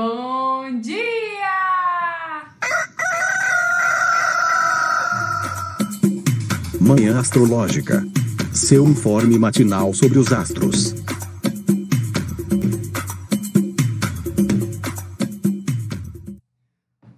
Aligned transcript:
Bom 0.00 0.80
dia! 0.80 0.94
Manhã 6.80 7.18
Astrológica. 7.18 8.04
Seu 8.54 8.86
informe 8.86 9.36
matinal 9.40 9.92
sobre 9.92 10.20
os 10.20 10.32
astros. 10.32 10.92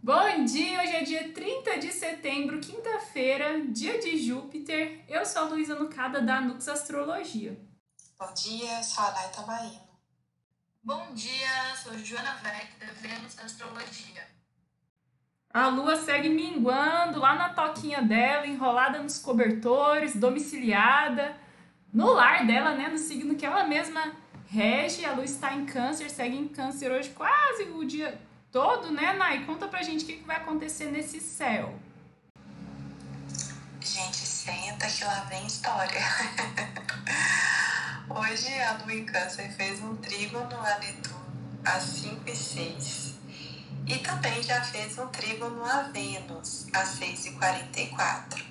Bom 0.02 0.44
dia! 0.46 0.80
Hoje 0.80 0.94
é 0.94 1.04
dia 1.04 1.34
30 1.34 1.78
de 1.80 1.92
setembro, 1.92 2.60
quinta-feira, 2.60 3.60
dia 3.66 4.00
de 4.00 4.26
Júpiter. 4.26 5.04
Eu 5.06 5.26
sou 5.26 5.42
a 5.42 5.48
Luísa 5.50 5.74
Nucada 5.74 6.22
da 6.22 6.40
Nux 6.40 6.66
Astrologia. 6.66 7.60
Bom 8.18 8.32
dia, 8.32 8.82
sou 8.82 9.04
a 9.04 9.12
Nay 9.12 9.28
Tamaíno. 9.36 9.89
Bom 10.82 11.12
dia, 11.12 11.76
sou 11.76 11.92
Joana 11.98 12.36
Vec, 12.36 12.66
da 12.80 12.86
Vênus 13.02 13.38
Astrologia. 13.38 14.26
A 15.52 15.68
lua 15.68 15.94
segue 15.94 16.30
minguando 16.30 17.20
lá 17.20 17.34
na 17.34 17.50
toquinha 17.50 18.00
dela, 18.00 18.46
enrolada 18.46 18.98
nos 19.02 19.18
cobertores, 19.18 20.16
domiciliada, 20.16 21.36
no 21.92 22.14
lar 22.14 22.46
dela, 22.46 22.74
né? 22.74 22.88
No 22.88 22.96
signo 22.96 23.34
que 23.34 23.44
ela 23.44 23.64
mesma 23.64 24.16
rege. 24.48 25.04
A 25.04 25.12
lua 25.12 25.24
está 25.24 25.52
em 25.52 25.66
câncer, 25.66 26.08
segue 26.08 26.38
em 26.38 26.48
câncer 26.48 26.90
hoje 26.90 27.10
quase 27.10 27.64
o 27.64 27.84
dia 27.84 28.18
todo, 28.50 28.90
né, 28.90 29.12
Nai? 29.12 29.44
Conta 29.44 29.68
pra 29.68 29.82
gente 29.82 30.04
o 30.04 30.06
que 30.06 30.24
vai 30.24 30.36
acontecer 30.36 30.90
nesse 30.90 31.20
céu. 31.20 31.78
Gente, 33.82 34.16
senta 34.16 34.86
que 34.86 35.04
lá 35.04 35.24
vem 35.24 35.46
história. 35.46 36.00
Hoje 38.30 38.62
a 38.62 38.74
lua 38.74 38.94
em 38.94 39.04
câncer 39.04 39.50
fez 39.56 39.82
um 39.82 39.96
trígono 39.96 40.56
a 40.60 40.78
Netuno 40.78 41.60
às 41.64 41.82
5 41.82 42.30
e 42.30 42.36
6 42.36 43.14
e 43.88 43.98
também 43.98 44.40
já 44.40 44.62
fez 44.62 44.96
um 44.98 45.08
trígono 45.08 45.64
a 45.64 45.82
Vênus 45.92 46.68
às 46.72 46.90
6 46.90 47.26
e 47.26 47.32
44 47.32 48.44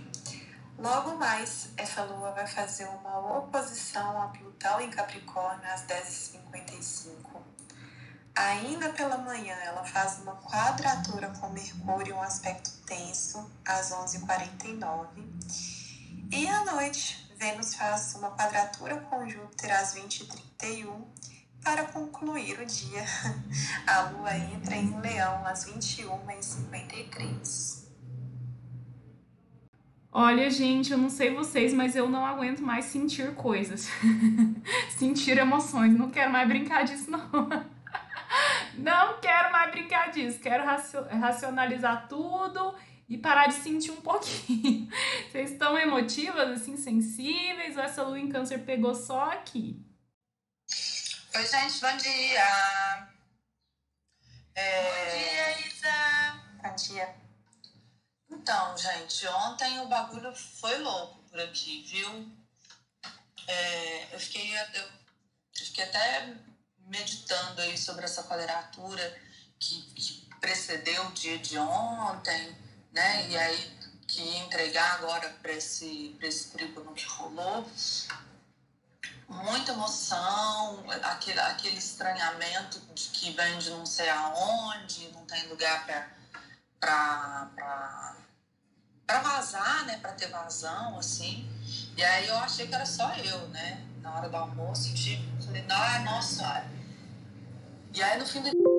Logo 0.78 1.16
mais, 1.16 1.70
essa 1.78 2.04
lua 2.04 2.32
vai 2.32 2.46
fazer 2.46 2.90
uma 2.90 3.38
oposição 3.38 4.22
a 4.22 4.28
Plutão 4.28 4.82
em 4.82 4.90
Capricórnio 4.90 5.66
às 5.74 5.84
10h55. 5.84 7.42
Ainda 8.36 8.90
pela 8.90 9.18
manhã, 9.18 9.56
ela 9.64 9.86
faz 9.86 10.20
uma 10.20 10.36
quadratura 10.36 11.30
com 11.40 11.50
Mercúrio, 11.52 12.18
um 12.18 12.22
aspecto 12.22 12.70
tenso, 12.86 13.50
às 13.64 13.92
11h49. 13.92 15.08
E 16.32 16.48
à 16.50 16.66
noite, 16.66 17.29
Vênus 17.40 17.74
faz 17.74 18.14
uma 18.16 18.32
quadratura 18.32 18.98
com 18.98 19.26
Júpiter 19.26 19.72
às 19.72 19.96
20h31 19.96 21.06
para 21.64 21.86
concluir 21.86 22.60
o 22.60 22.66
dia. 22.66 23.06
A 23.88 24.10
Lua 24.10 24.36
entra 24.36 24.76
em 24.76 25.00
Leão 25.00 25.48
às 25.48 25.64
21h53. 25.66 27.88
Olha, 30.12 30.50
gente, 30.50 30.92
eu 30.92 30.98
não 30.98 31.10
sei 31.10 31.34
vocês, 31.34 31.74
mas 31.74 31.96
eu 31.96 32.10
não 32.10 32.26
aguento 32.26 32.60
mais 32.60 32.84
sentir 32.86 33.34
coisas. 33.36 33.88
sentir 34.98 35.38
emoções. 35.38 35.98
Não 35.98 36.10
quero 36.10 36.34
mais 36.34 36.46
brincar 36.46 36.84
disso, 36.84 37.10
não. 37.10 37.30
não 38.78 39.22
quero 39.22 39.50
mais 39.54 39.72
brincar 39.72 40.12
disso. 40.12 40.40
Quero 40.40 40.66
racionalizar 40.66 42.06
tudo 42.10 42.76
e 43.08 43.18
parar 43.18 43.48
de 43.48 43.54
sentir 43.54 43.92
um 43.92 44.02
pouquinho. 44.02 44.79
Estão 45.70 45.78
emotivas, 45.78 46.50
assim, 46.50 46.76
sensíveis, 46.76 47.78
ou 47.78 47.84
essa 47.84 48.02
lua 48.02 48.20
em 48.20 48.28
câncer 48.28 48.66
pegou 48.66 48.96
só 48.96 49.26
aqui? 49.26 49.80
Oi, 51.36 51.46
gente, 51.46 51.80
bom 51.80 51.96
dia! 51.96 53.08
É... 54.56 54.82
Bom 54.82 55.12
dia, 55.16 55.68
Isa! 55.68 56.44
Bom 56.64 56.76
dia. 56.76 57.16
Então, 58.32 58.78
gente, 58.80 59.28
ontem 59.28 59.80
o 59.82 59.88
bagulho 59.88 60.36
foi 60.36 60.76
louco 60.80 61.22
por 61.30 61.40
aqui, 61.40 61.84
viu? 61.84 62.32
É, 63.48 64.16
eu, 64.16 64.20
fiquei, 64.20 64.52
eu, 64.52 64.66
eu 64.74 65.66
fiquei 65.66 65.84
até 65.84 66.36
meditando 66.80 67.62
aí 67.62 67.78
sobre 67.78 68.06
essa 68.06 68.24
quadratura 68.24 69.22
que, 69.60 69.84
que 69.94 70.30
precedeu 70.42 71.06
o 71.06 71.12
dia 71.12 71.38
de 71.38 71.60
ontem 71.60 72.58
né? 72.92 73.30
E 73.30 73.38
aí 73.38 73.79
que 74.10 74.22
entregar 74.40 74.96
agora 74.96 75.30
para 75.42 75.54
esse, 75.54 76.18
esse 76.22 76.50
trígono 76.50 76.94
que 76.94 77.06
rolou. 77.06 77.66
Muita 79.28 79.74
emoção, 79.74 80.84
aquele, 81.04 81.40
aquele 81.40 81.78
estranhamento 81.78 82.80
de 82.96 83.10
que 83.10 83.32
vem 83.32 83.60
de 83.60 83.70
não 83.70 83.86
sei 83.86 84.10
aonde, 84.10 85.12
não 85.12 85.24
tem 85.26 85.48
lugar 85.48 85.86
para 86.80 88.16
vazar, 89.22 89.86
né? 89.86 89.98
Para 89.98 90.14
ter 90.14 90.30
vazão, 90.30 90.98
assim. 90.98 91.48
E 91.96 92.04
aí 92.04 92.28
eu 92.28 92.38
achei 92.40 92.68
que 92.68 92.74
era 92.74 92.88
só 92.88 93.14
eu, 93.18 93.48
né? 93.50 93.86
Na 94.02 94.16
hora 94.16 94.28
do 94.28 94.36
almoço, 94.36 94.92
tipo, 94.96 95.44
falei, 95.44 95.64
nossa. 96.04 96.66
E 97.94 98.02
aí 98.02 98.18
no 98.18 98.26
fim 98.26 98.42
do 98.42 98.79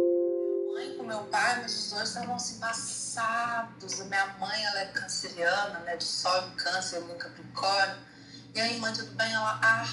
meu 1.10 1.24
pai, 1.24 1.64
os 1.64 1.90
dois 1.90 2.08
estavam 2.08 2.36
assim 2.36 2.60
passados. 2.60 4.00
A 4.00 4.04
minha 4.04 4.26
mãe, 4.38 4.64
ela 4.64 4.80
é 4.82 4.86
canceriana, 4.86 5.80
né? 5.80 5.96
De 5.96 6.04
sol 6.04 6.40
câncer, 6.56 7.02
em 7.02 7.18
capricórnio. 7.18 7.96
E 8.54 8.60
aí, 8.60 8.78
mãe, 8.78 8.92
tudo 8.92 9.12
bem? 9.16 9.32
Ela, 9.32 9.58
ah, 9.60 9.88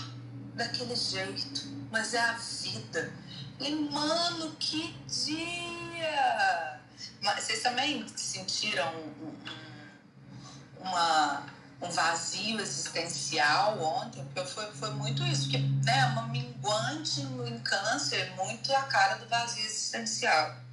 daquele 0.54 0.96
jeito. 0.96 1.66
Mas 1.90 2.14
é 2.14 2.20
a 2.20 2.34
vida. 2.34 3.12
E, 3.60 3.72
mano, 3.92 4.56
que 4.60 4.94
dia! 5.08 6.80
Mas 7.22 7.46
vocês 7.46 7.64
também 7.64 8.08
sentiram 8.16 8.88
um, 8.94 9.28
um, 9.28 10.82
uma, 10.82 11.44
um 11.82 11.90
vazio 11.90 12.62
existencial 12.62 13.82
ontem? 13.82 14.24
Porque 14.26 14.48
foi, 14.52 14.72
foi 14.74 14.92
muito 14.92 15.24
isso. 15.24 15.50
Porque, 15.50 15.58
né, 15.84 16.06
uma 16.12 16.28
minguante 16.28 17.22
em 17.22 17.60
câncer, 17.62 18.36
muito 18.36 18.72
a 18.72 18.84
cara 18.84 19.16
do 19.16 19.28
vazio 19.28 19.66
existencial. 19.66 20.67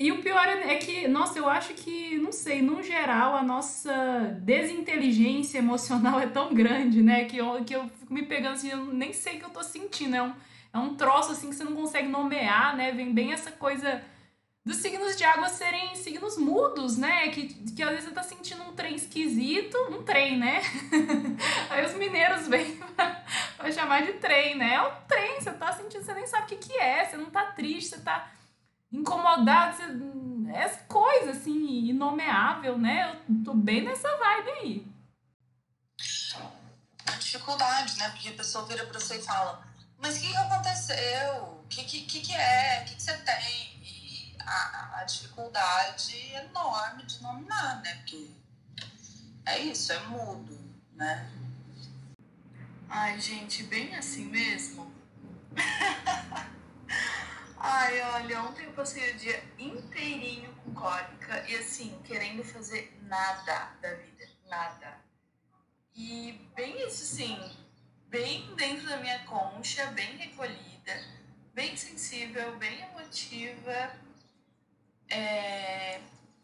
E 0.00 0.10
o 0.10 0.22
pior 0.22 0.48
é 0.48 0.76
que, 0.76 1.06
nossa, 1.06 1.38
eu 1.38 1.46
acho 1.46 1.74
que, 1.74 2.16
não 2.16 2.32
sei, 2.32 2.62
no 2.62 2.82
geral, 2.82 3.36
a 3.36 3.42
nossa 3.42 3.92
desinteligência 4.40 5.58
emocional 5.58 6.18
é 6.18 6.26
tão 6.26 6.54
grande, 6.54 7.02
né? 7.02 7.26
Que 7.26 7.36
eu, 7.36 7.62
que 7.62 7.76
eu 7.76 7.86
fico 7.86 8.14
me 8.14 8.22
pegando 8.22 8.54
assim, 8.54 8.70
eu 8.70 8.86
nem 8.86 9.12
sei 9.12 9.36
o 9.36 9.38
que 9.40 9.44
eu 9.44 9.50
tô 9.50 9.62
sentindo. 9.62 10.16
É 10.16 10.22
um, 10.22 10.32
é 10.72 10.78
um 10.78 10.94
troço 10.94 11.32
assim 11.32 11.50
que 11.50 11.54
você 11.54 11.64
não 11.64 11.74
consegue 11.74 12.08
nomear, 12.08 12.74
né? 12.74 12.92
Vem 12.92 13.12
bem 13.12 13.34
essa 13.34 13.52
coisa 13.52 14.02
dos 14.64 14.78
signos 14.78 15.18
de 15.18 15.24
água 15.24 15.50
serem 15.50 15.94
signos 15.94 16.38
mudos, 16.38 16.96
né? 16.96 17.28
Que, 17.28 17.48
que 17.48 17.82
às 17.82 17.90
vezes 17.90 18.06
você 18.06 18.14
tá 18.14 18.22
sentindo 18.22 18.62
um 18.62 18.72
trem 18.72 18.94
esquisito, 18.94 19.76
um 19.90 20.02
trem, 20.02 20.38
né? 20.38 20.62
Aí 21.68 21.84
os 21.84 21.92
mineiros 21.92 22.48
vêm 22.48 22.74
pra, 22.96 23.22
pra 23.54 23.70
chamar 23.70 24.06
de 24.06 24.14
trem, 24.14 24.56
né? 24.56 24.76
É 24.76 24.82
um 24.82 24.92
trem, 25.06 25.38
você 25.42 25.52
tá 25.52 25.70
sentindo, 25.74 26.02
você 26.02 26.14
nem 26.14 26.26
sabe 26.26 26.44
o 26.44 26.46
que, 26.46 26.68
que 26.68 26.78
é, 26.78 27.04
você 27.04 27.18
não 27.18 27.26
tá 27.26 27.52
triste, 27.52 27.90
você 27.90 28.00
tá 28.00 28.39
incomodado, 28.92 29.76
você, 29.76 29.84
é 30.52 30.68
coisa 30.88 31.30
assim, 31.30 31.88
inomeável, 31.88 32.76
né? 32.78 33.20
Eu 33.28 33.44
tô 33.44 33.54
bem 33.54 33.84
nessa 33.84 34.08
vibe 34.16 34.50
aí. 34.50 34.92
A 37.06 37.12
dificuldade, 37.12 37.96
né? 37.98 38.08
Porque 38.10 38.28
a 38.28 38.34
pessoa 38.34 38.66
vira 38.66 38.84
pra 38.86 38.98
você 38.98 39.18
e 39.18 39.22
fala, 39.22 39.64
mas 39.98 40.16
o 40.16 40.20
que, 40.20 40.28
que 40.28 40.36
aconteceu? 40.36 41.34
O 41.62 41.66
que, 41.68 41.84
que, 41.84 42.20
que, 42.20 42.34
é? 42.34 42.82
O 42.82 42.84
que, 42.86 42.96
que 42.96 43.02
você 43.02 43.16
tem? 43.18 43.80
E 43.82 44.36
a, 44.40 45.00
a 45.00 45.04
dificuldade 45.04 46.32
enorme 46.34 47.04
de 47.04 47.22
nominar, 47.22 47.80
né? 47.82 47.94
Porque 47.96 48.30
é 49.46 49.58
isso, 49.58 49.92
é 49.92 49.98
mudo, 50.06 50.58
né? 50.94 51.30
Ai, 52.88 53.20
gente, 53.20 53.62
bem 53.64 53.94
assim 53.94 54.24
mesmo. 54.24 54.92
Ai, 57.62 58.00
olha, 58.14 58.42
ontem 58.44 58.64
eu 58.64 58.72
passei 58.72 59.12
o 59.12 59.18
dia 59.18 59.44
inteirinho 59.58 60.50
com 60.64 60.72
cólica 60.72 61.46
e 61.46 61.56
assim, 61.56 62.00
querendo 62.04 62.42
fazer 62.42 62.98
nada 63.02 63.76
da 63.82 63.94
vida, 63.96 64.26
nada. 64.48 64.98
E 65.94 66.40
bem 66.56 66.86
isso 66.86 67.02
assim, 67.02 67.38
bem 68.08 68.54
dentro 68.54 68.88
da 68.88 68.96
minha 68.96 69.18
concha, 69.26 69.84
bem 69.88 70.16
recolhida, 70.16 71.04
bem 71.52 71.76
sensível, 71.76 72.56
bem 72.56 72.80
emotiva. 72.80 73.94
É... 75.10 76.00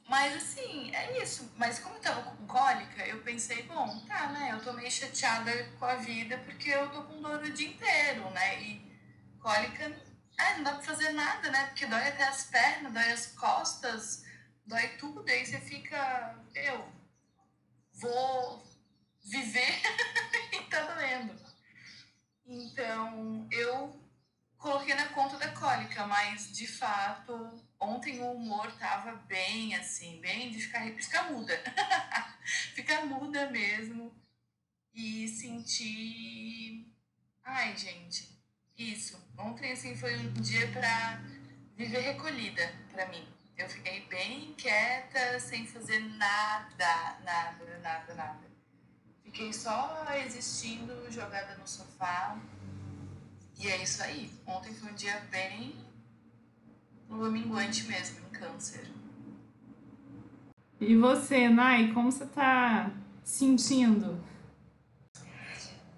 Mas 0.07 0.37
assim, 0.37 0.95
é 0.95 1.23
isso. 1.23 1.51
Mas 1.57 1.79
como 1.79 1.95
eu 1.95 2.01
tava 2.03 2.31
com 2.31 2.47
cólica, 2.47 3.07
eu 3.07 3.23
pensei, 3.23 3.63
bom, 3.63 4.05
tá, 4.07 4.29
né? 4.33 4.51
Eu 4.53 4.63
tô 4.63 4.75
meio 4.75 4.91
chateada 4.91 5.51
com 5.79 5.87
a 5.87 5.95
vida 5.95 6.37
porque 6.45 6.69
eu 6.69 6.91
tô 6.91 7.05
com 7.05 7.23
dor 7.23 7.43
o 7.43 7.53
dia 7.53 7.69
inteiro, 7.69 8.29
né? 8.33 8.61
E 8.61 8.87
cólica 9.41 10.06
é, 10.39 10.57
não 10.57 10.65
dá 10.65 10.73
pra 10.75 10.83
fazer 10.83 11.11
nada, 11.13 11.51
né? 11.51 11.67
Porque 11.67 11.87
dói 11.87 12.09
até 12.09 12.25
as 12.25 12.45
pernas, 12.45 12.93
dói 12.93 13.13
as 13.13 13.27
costas, 13.29 14.25
dói 14.67 14.89
tudo. 14.99 15.29
Aí 15.29 15.45
você 15.47 15.61
fica, 15.61 16.39
eu 16.55 16.93
vou 17.93 18.63
viver 19.25 19.83
e 20.53 20.63
tá 20.71 20.81
doendo. 20.95 21.35
Então, 22.45 23.49
eu 23.51 23.99
coloquei 24.59 24.95
na 24.95 25.09
conta 25.09 25.37
da 25.39 25.49
cólica, 25.53 26.07
mas 26.07 26.53
de 26.53 26.67
fato, 26.67 27.63
ontem 27.81 28.21
o 28.21 28.33
humor 28.33 28.71
tava 28.79 29.13
bem 29.13 29.75
assim, 29.75 30.21
bem 30.21 30.51
de 30.51 30.61
ficar, 30.61 30.85
ficar 30.95 31.31
muda. 31.33 31.55
ficar 32.75 33.07
muda 33.07 33.51
mesmo. 33.51 34.15
E 34.95 35.29
sentir. 35.29 36.91
Ai, 37.45 37.77
gente, 37.77 38.36
isso. 38.79 39.19
Ontem 39.39 39.73
assim 39.73 39.97
foi 39.97 40.17
um 40.17 40.33
dia 40.35 40.67
para 40.73 41.21
viver 41.77 42.01
recolhida 42.01 42.73
para 42.93 43.07
mim. 43.09 43.27
Eu 43.57 43.69
fiquei 43.69 44.07
bem 44.07 44.55
quieta, 44.55 45.41
sem 45.41 45.67
fazer 45.67 45.99
nada, 46.01 47.19
nada, 47.25 47.79
nada, 47.83 48.15
nada. 48.15 48.47
Fiquei 49.25 49.53
só 49.53 50.05
existindo, 50.25 51.11
jogada 51.11 51.57
no 51.57 51.67
sofá. 51.67 52.39
E 53.59 53.69
é 53.69 53.83
isso 53.83 54.03
aí. 54.03 54.31
Ontem 54.47 54.75
foi 54.75 54.93
um 54.93 54.95
dia 54.95 55.21
bem 55.31 55.75
minguante 57.09 57.85
mesmo, 57.85 58.27
em 58.27 58.31
câncer. 58.31 58.91
E 60.81 60.95
você, 60.97 61.49
Nai, 61.49 61.93
como 61.93 62.13
você 62.13 62.27
tá 62.27 62.91
sentindo? 63.25 64.23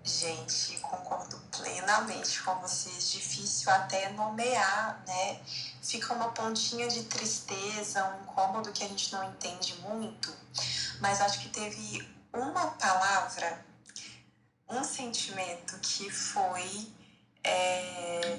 Gente, 0.05 0.78
plenamente 1.89 2.43
com 2.43 2.55
vocês. 2.57 3.11
Difícil 3.11 3.71
até 3.73 4.11
nomear, 4.11 5.03
né? 5.07 5.41
Fica 5.83 6.13
uma 6.13 6.31
pontinha 6.33 6.87
de 6.87 7.05
tristeza, 7.05 8.05
um 8.05 8.23
incômodo 8.23 8.71
que 8.73 8.85
a 8.85 8.89
gente 8.89 9.11
não 9.13 9.25
entende 9.31 9.75
muito. 9.77 10.31
Mas 11.01 11.21
acho 11.23 11.41
que 11.41 11.49
teve 11.49 12.07
uma 12.31 12.73
palavra, 12.73 13.65
um 14.69 14.85
sentimento 14.85 15.79
que 15.81 16.11
foi 16.11 16.93
é, 17.43 18.39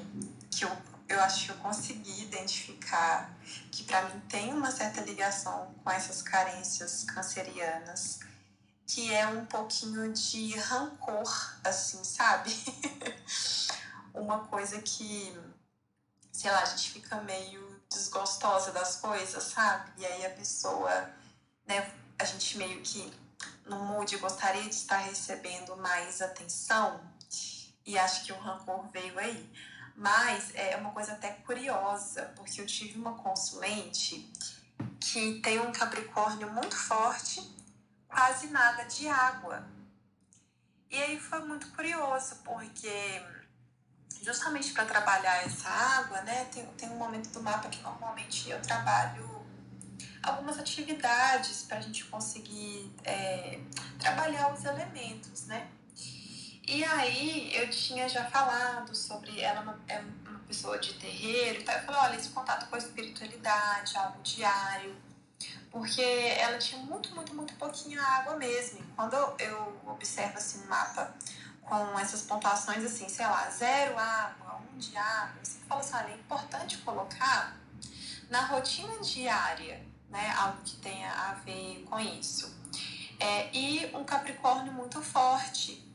que 0.52 0.64
eu, 0.64 0.72
eu 1.08 1.20
acho 1.22 1.46
que 1.46 1.52
eu 1.52 1.56
consegui 1.56 2.22
identificar, 2.22 3.34
que 3.72 3.84
para 3.84 4.04
mim 4.04 4.20
tem 4.30 4.54
uma 4.54 4.70
certa 4.70 5.02
ligação 5.02 5.74
com 5.84 5.90
essas 5.90 6.22
carências 6.22 7.04
cancerianas, 7.04 8.20
que 8.90 9.14
é 9.14 9.28
um 9.28 9.46
pouquinho 9.46 10.12
de 10.12 10.58
rancor, 10.58 11.54
assim, 11.64 12.04
sabe? 12.04 12.52
uma 14.16 14.40
coisa 14.48 14.82
que, 14.82 15.40
sei 16.32 16.50
lá, 16.50 16.64
a 16.64 16.66
gente 16.66 16.90
fica 16.90 17.22
meio 17.22 17.80
desgostosa 17.88 18.72
das 18.72 18.96
coisas, 18.96 19.44
sabe? 19.44 19.92
E 19.98 20.06
aí 20.08 20.26
a 20.26 20.32
pessoa, 20.32 20.90
né, 21.68 21.94
a 22.18 22.26
gente 22.26 22.58
meio 22.58 22.82
que 22.82 23.14
no 23.68 23.78
mood 23.86 24.18
gostaria 24.18 24.64
de 24.64 24.74
estar 24.74 24.98
recebendo 24.98 25.78
mais 25.78 26.20
atenção, 26.20 27.00
e 27.86 27.96
acho 27.96 28.24
que 28.24 28.34
o 28.34 28.40
rancor 28.40 28.90
veio 28.92 29.20
aí. 29.20 29.54
Mas 29.96 30.50
é 30.56 30.76
uma 30.78 30.92
coisa 30.92 31.12
até 31.12 31.30
curiosa, 31.30 32.34
porque 32.36 32.60
eu 32.60 32.66
tive 32.66 32.98
uma 32.98 33.14
consulente 33.14 34.34
que 35.00 35.40
tem 35.42 35.60
um 35.60 35.72
Capricórnio 35.72 36.52
muito 36.52 36.76
forte, 36.76 37.59
quase 38.10 38.48
nada 38.48 38.84
de 38.84 39.08
água. 39.08 39.64
E 40.90 40.98
aí 40.98 41.20
foi 41.20 41.40
muito 41.46 41.68
curioso, 41.72 42.38
porque 42.44 43.24
justamente 44.24 44.74
para 44.74 44.86
trabalhar 44.86 45.46
essa 45.46 45.70
água, 45.70 46.22
né, 46.24 46.46
tem, 46.46 46.66
tem 46.74 46.90
um 46.90 46.98
momento 46.98 47.30
do 47.30 47.42
mapa 47.42 47.70
que 47.70 47.82
normalmente 47.82 48.50
eu 48.50 48.62
trabalho 48.62 49.40
algumas 50.24 50.60
atividades 50.60 51.64
para 51.64 51.78
a 51.78 51.82
gente 51.82 52.04
conseguir 52.06 52.94
é, 53.04 53.62
trabalhar 54.00 54.52
os 54.52 54.66
elementos, 54.66 55.46
né? 55.46 55.70
E 56.68 56.84
aí 56.84 57.56
eu 57.56 57.70
tinha 57.70 58.08
já 58.08 58.26
falado 58.26 58.94
sobre 58.94 59.40
ela 59.40 59.80
é 59.88 60.00
uma 60.00 60.40
pessoa 60.42 60.78
de 60.78 60.94
terreiro, 60.96 61.62
então 61.62 61.74
eu 61.74 61.82
falei, 61.82 62.02
olha, 62.02 62.16
esse 62.16 62.30
contato 62.30 62.70
com 62.70 62.76
a 62.76 62.78
espiritualidade, 62.78 63.98
algo 63.98 64.22
diário, 64.22 64.96
porque 65.72 66.02
ela 66.02 66.58
tinha 66.58 66.82
muito, 66.84 67.14
muito, 67.16 67.34
muito 67.36 67.54
pouquinho 67.56 68.02
água 68.02 68.36
mesmo. 68.36 68.80
quando 68.96 69.14
eu 69.40 69.82
observo 69.88 70.38
assim 70.38 70.64
um 70.64 70.68
mapa 70.68 71.14
com 71.62 72.00
essas 72.00 72.24
pontuações 72.24 72.84
assim, 72.84 73.08
sei 73.08 73.26
lá, 73.26 73.50
zero 73.50 73.98
água, 73.98 74.62
um 74.74 74.78
de 74.78 74.98
água, 74.98 75.44
você 75.44 75.60
fala 75.68 75.82
assim, 75.82 75.96
olha, 75.96 76.14
é 76.14 76.16
importante 76.16 76.78
colocar 76.80 77.58
na 78.30 78.46
rotina 78.46 79.00
diária, 79.00 79.86
né, 80.10 80.34
algo 80.38 80.62
que 80.64 80.78
tenha 80.78 81.12
a 81.12 81.34
ver 81.34 81.86
com 81.88 82.00
isso. 82.00 82.58
É, 83.20 83.56
e 83.56 83.86
um 83.96 84.04
Capricórnio 84.04 84.74
muito 84.74 85.02
forte, 85.02 85.86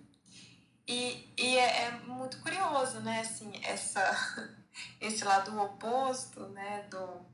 e, 0.86 1.32
e 1.36 1.56
é, 1.56 1.86
é, 1.86 1.90
muito 2.06 2.38
curioso, 2.40 3.00
né, 3.00 3.20
assim, 3.20 3.50
essa, 3.64 4.54
esse 5.00 5.24
lado 5.24 5.58
oposto, 5.60 6.40
né, 6.48 6.86
do, 6.90 7.26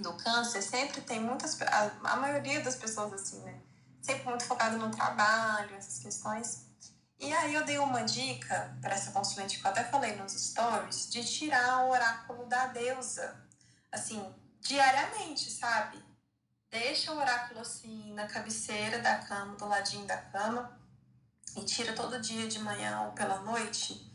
do 0.00 0.12
câncer, 0.14 0.62
sempre 0.62 1.00
tem 1.00 1.20
muitas, 1.20 1.60
a, 1.62 2.16
maioria 2.16 2.60
das 2.62 2.76
pessoas, 2.76 3.12
assim, 3.12 3.40
né, 3.40 3.60
sempre 4.02 4.24
muito 4.24 4.44
focado 4.44 4.76
no 4.78 4.90
trabalho, 4.90 5.74
essas 5.76 5.98
questões. 5.98 6.66
E 7.18 7.32
aí 7.32 7.54
eu 7.54 7.64
dei 7.64 7.78
uma 7.78 8.02
dica 8.02 8.76
para 8.80 8.94
essa 8.94 9.12
consulente 9.12 9.58
que 9.58 9.66
eu 9.66 9.70
até 9.70 9.84
falei 9.84 10.16
nos 10.16 10.32
stories, 10.32 11.10
de 11.10 11.24
tirar 11.24 11.84
o 11.84 11.90
oráculo 11.90 12.46
da 12.46 12.66
deusa, 12.66 13.36
assim, 13.90 14.34
diariamente, 14.60 15.50
sabe? 15.50 16.02
Deixa 16.70 17.12
o 17.12 17.18
oráculo 17.18 17.60
assim 17.60 18.12
na 18.14 18.26
cabeceira 18.26 18.98
da 18.98 19.18
cama, 19.18 19.54
do 19.56 19.66
ladinho 19.66 20.06
da 20.06 20.16
cama, 20.16 20.76
e 21.56 21.64
tira 21.64 21.92
todo 21.92 22.20
dia 22.20 22.48
de 22.48 22.58
manhã 22.58 23.02
ou 23.02 23.12
pela 23.12 23.40
noite, 23.40 24.10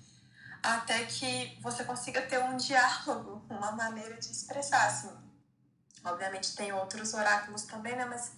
até 0.62 1.06
que 1.06 1.58
você 1.62 1.86
consiga 1.86 2.22
ter 2.24 2.44
um 2.44 2.58
diálogo, 2.58 3.46
uma 3.50 3.72
maneira 3.72 4.18
de 4.18 4.30
expressar, 4.30 4.88
assim. 4.88 5.29
Obviamente 6.04 6.56
tem 6.56 6.72
outros 6.72 7.14
oráculos 7.14 7.64
também, 7.64 7.96
né? 7.96 8.06
Mas 8.06 8.32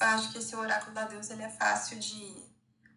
eu 0.00 0.06
acho 0.06 0.32
que 0.32 0.38
esse 0.38 0.54
oráculo 0.54 0.92
da 0.92 1.04
Deus 1.04 1.30
ele 1.30 1.42
é 1.42 1.48
fácil 1.48 1.98
de. 1.98 2.44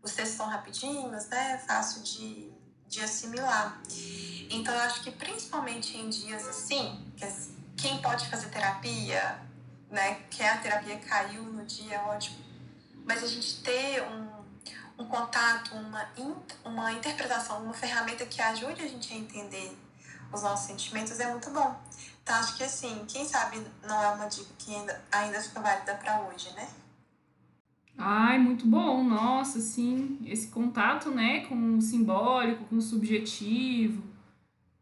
Os 0.01 0.13
textos 0.13 0.37
são 0.37 0.47
rapidinhos, 0.47 1.27
né? 1.27 1.53
É 1.53 1.57
fácil 1.57 2.01
de, 2.01 2.51
de 2.87 3.01
assimilar. 3.01 3.81
Então 4.49 4.73
eu 4.73 4.81
acho 4.81 5.03
que 5.03 5.11
principalmente 5.11 5.97
em 5.97 6.09
dias 6.09 6.47
assim, 6.47 7.11
que 7.15 7.25
quem 7.77 8.01
pode 8.01 8.27
fazer 8.29 8.49
terapia, 8.49 9.39
né? 9.89 10.15
Que 10.29 10.43
a 10.43 10.57
terapia 10.57 10.99
caiu 10.99 11.43
no 11.43 11.65
dia, 11.65 11.95
é 11.95 11.99
ótimo. 11.99 12.37
Mas 13.05 13.23
a 13.23 13.27
gente 13.27 13.61
ter 13.61 14.03
um 14.03 14.39
um 14.99 15.05
contato, 15.05 15.73
uma, 15.75 16.09
uma 16.65 16.91
interpretação, 16.91 17.63
uma 17.63 17.73
ferramenta 17.73 18.25
que 18.25 18.41
ajude 18.41 18.83
a 18.83 18.87
gente 18.87 19.13
a 19.13 19.15
entender 19.15 19.77
os 20.31 20.41
nossos 20.43 20.67
sentimentos 20.67 21.17
é 21.19 21.31
muito 21.31 21.49
bom. 21.51 21.81
Então, 22.29 22.41
acho 22.41 22.57
que 22.57 22.63
assim, 22.63 23.05
quem 23.07 23.25
sabe 23.25 23.59
não 23.87 24.03
é 24.03 24.09
uma 24.09 24.27
dica 24.27 24.53
que 24.59 24.75
ainda, 24.75 25.01
ainda 25.11 25.41
fica 25.41 25.61
válida 25.61 25.95
para 25.95 26.21
hoje, 26.21 26.53
né? 26.53 26.67
Ai, 27.97 28.37
muito 28.37 28.67
bom, 28.67 29.03
nossa, 29.03 29.59
sim, 29.59 30.19
esse 30.27 30.49
contato, 30.49 31.09
né, 31.09 31.47
com 31.47 31.77
o 31.77 31.81
simbólico, 31.81 32.65
com 32.65 32.75
o 32.75 32.81
subjetivo, 32.83 34.03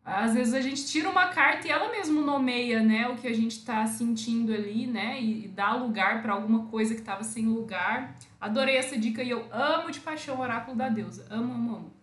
às 0.04 0.34
vezes 0.34 0.54
a 0.54 0.60
gente 0.60 0.86
tira 0.88 1.10
uma 1.10 1.28
carta 1.28 1.66
e 1.66 1.72
ela 1.72 1.90
mesmo 1.90 2.22
nomeia, 2.22 2.84
né, 2.84 3.08
o 3.08 3.16
que 3.16 3.30
a 3.30 3.34
gente 3.34 3.60
está 3.60 3.88
sentindo 3.88 4.54
ali, 4.54 4.86
né, 4.86 5.22
e, 5.22 5.48
dá 5.48 5.74
lugar 5.74 6.22
para 6.22 6.34
alguma 6.34 6.66
coisa 6.66 6.94
que 6.94 7.00
estava 7.00 7.24
sem 7.24 7.46
lugar. 7.46 8.14
Adorei 8.42 8.76
essa 8.76 8.98
dica 8.98 9.24
e 9.24 9.30
eu 9.30 9.48
amo 9.54 9.90
de 9.90 10.02
paixão 10.02 10.36
o 10.36 10.42
oráculo 10.42 10.76
da 10.76 10.90
deusa. 10.90 11.26
Amo, 11.30 11.54
amo, 11.54 11.76
amo. 11.78 11.94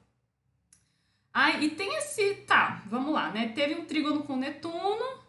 Ah, 1.34 1.50
e 1.50 1.68
tem 1.68 1.96
esse, 1.96 2.34
tá, 2.46 2.82
vamos 2.86 3.12
lá, 3.12 3.30
né? 3.30 3.48
Teve 3.48 3.74
um 3.74 3.84
trígono 3.84 4.22
com 4.22 4.36
Netuno, 4.36 5.23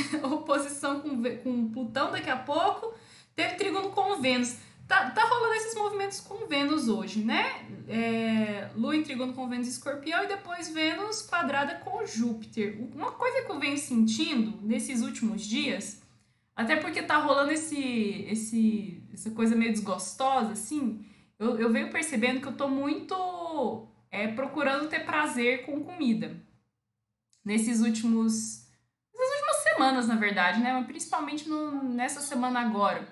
oposição 0.22 1.00
com, 1.00 1.22
com 1.42 1.68
Plutão 1.70 2.10
daqui 2.10 2.30
a 2.30 2.36
pouco, 2.36 2.94
teve 3.34 3.54
trígono 3.54 3.90
com 3.90 4.20
Vênus. 4.20 4.56
Tá, 4.88 5.10
tá 5.10 5.24
rolando 5.24 5.54
esses 5.54 5.74
movimentos 5.74 6.20
com 6.20 6.46
Vênus 6.46 6.88
hoje, 6.88 7.24
né? 7.24 7.66
É, 7.88 8.68
Lua 8.74 8.96
em 8.96 9.02
trígono 9.02 9.32
com 9.32 9.48
Vênus 9.48 9.68
e 9.68 9.70
Escorpião 9.70 10.24
e 10.24 10.28
depois 10.28 10.68
Vênus 10.68 11.22
quadrada 11.22 11.76
com 11.76 12.04
Júpiter. 12.04 12.78
Uma 12.94 13.12
coisa 13.12 13.42
que 13.42 13.50
eu 13.50 13.58
venho 13.58 13.78
sentindo 13.78 14.58
nesses 14.62 15.02
últimos 15.02 15.42
dias, 15.42 16.02
até 16.54 16.76
porque 16.76 17.02
tá 17.02 17.16
rolando 17.16 17.52
esse, 17.52 18.26
esse, 18.28 19.02
essa 19.12 19.30
coisa 19.30 19.56
meio 19.56 19.72
desgostosa, 19.72 20.52
assim, 20.52 21.04
eu, 21.38 21.58
eu 21.58 21.72
venho 21.72 21.90
percebendo 21.90 22.40
que 22.40 22.46
eu 22.46 22.56
tô 22.56 22.68
muito 22.68 23.88
é, 24.12 24.28
procurando 24.28 24.88
ter 24.88 25.04
prazer 25.04 25.64
com 25.64 25.82
comida. 25.82 26.36
Nesses 27.44 27.80
últimos. 27.80 28.61
Semanas, 29.72 30.06
na 30.06 30.16
verdade, 30.16 30.60
né? 30.60 30.72
Mas 30.72 30.86
principalmente 30.86 31.48
no, 31.48 31.82
nessa 31.84 32.20
semana 32.20 32.60
agora. 32.60 33.06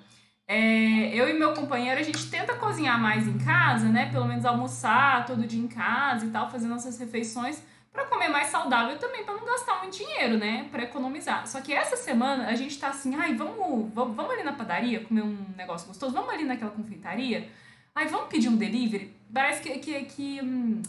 É, 0.46 1.14
eu 1.14 1.28
e 1.28 1.32
meu 1.32 1.54
companheiro, 1.54 2.00
a 2.00 2.02
gente 2.02 2.28
tenta 2.28 2.54
cozinhar 2.54 3.00
mais 3.00 3.26
em 3.26 3.38
casa, 3.38 3.88
né? 3.88 4.10
Pelo 4.10 4.26
menos 4.26 4.44
almoçar 4.44 5.24
todo 5.24 5.46
dia 5.46 5.62
em 5.62 5.68
casa 5.68 6.26
e 6.26 6.30
tal, 6.30 6.50
fazer 6.50 6.66
nossas 6.66 6.98
refeições 6.98 7.62
para 7.92 8.04
comer 8.06 8.28
mais 8.28 8.48
saudável 8.48 8.98
também 8.98 9.24
para 9.24 9.34
não 9.34 9.44
gastar 9.44 9.80
muito 9.80 9.96
dinheiro, 9.96 10.38
né? 10.38 10.68
Para 10.70 10.84
economizar. 10.84 11.46
Só 11.46 11.60
que 11.60 11.72
essa 11.72 11.96
semana 11.96 12.46
a 12.46 12.54
gente 12.54 12.78
tá 12.78 12.88
assim, 12.88 13.14
ai, 13.14 13.34
vamos, 13.34 13.92
vamos, 13.92 14.16
vamos 14.16 14.32
ali 14.32 14.42
na 14.42 14.52
padaria 14.52 15.00
comer 15.04 15.22
um 15.22 15.36
negócio 15.56 15.88
gostoso, 15.88 16.12
vamos 16.12 16.32
ali 16.32 16.44
naquela 16.44 16.70
confeitaria, 16.70 17.48
ai, 17.94 18.06
vamos 18.06 18.28
pedir 18.28 18.48
um 18.48 18.56
delivery. 18.56 19.14
Parece 19.32 19.62
que, 19.62 19.78
que, 19.78 20.04
que 20.04 20.40
hum, 20.42 20.82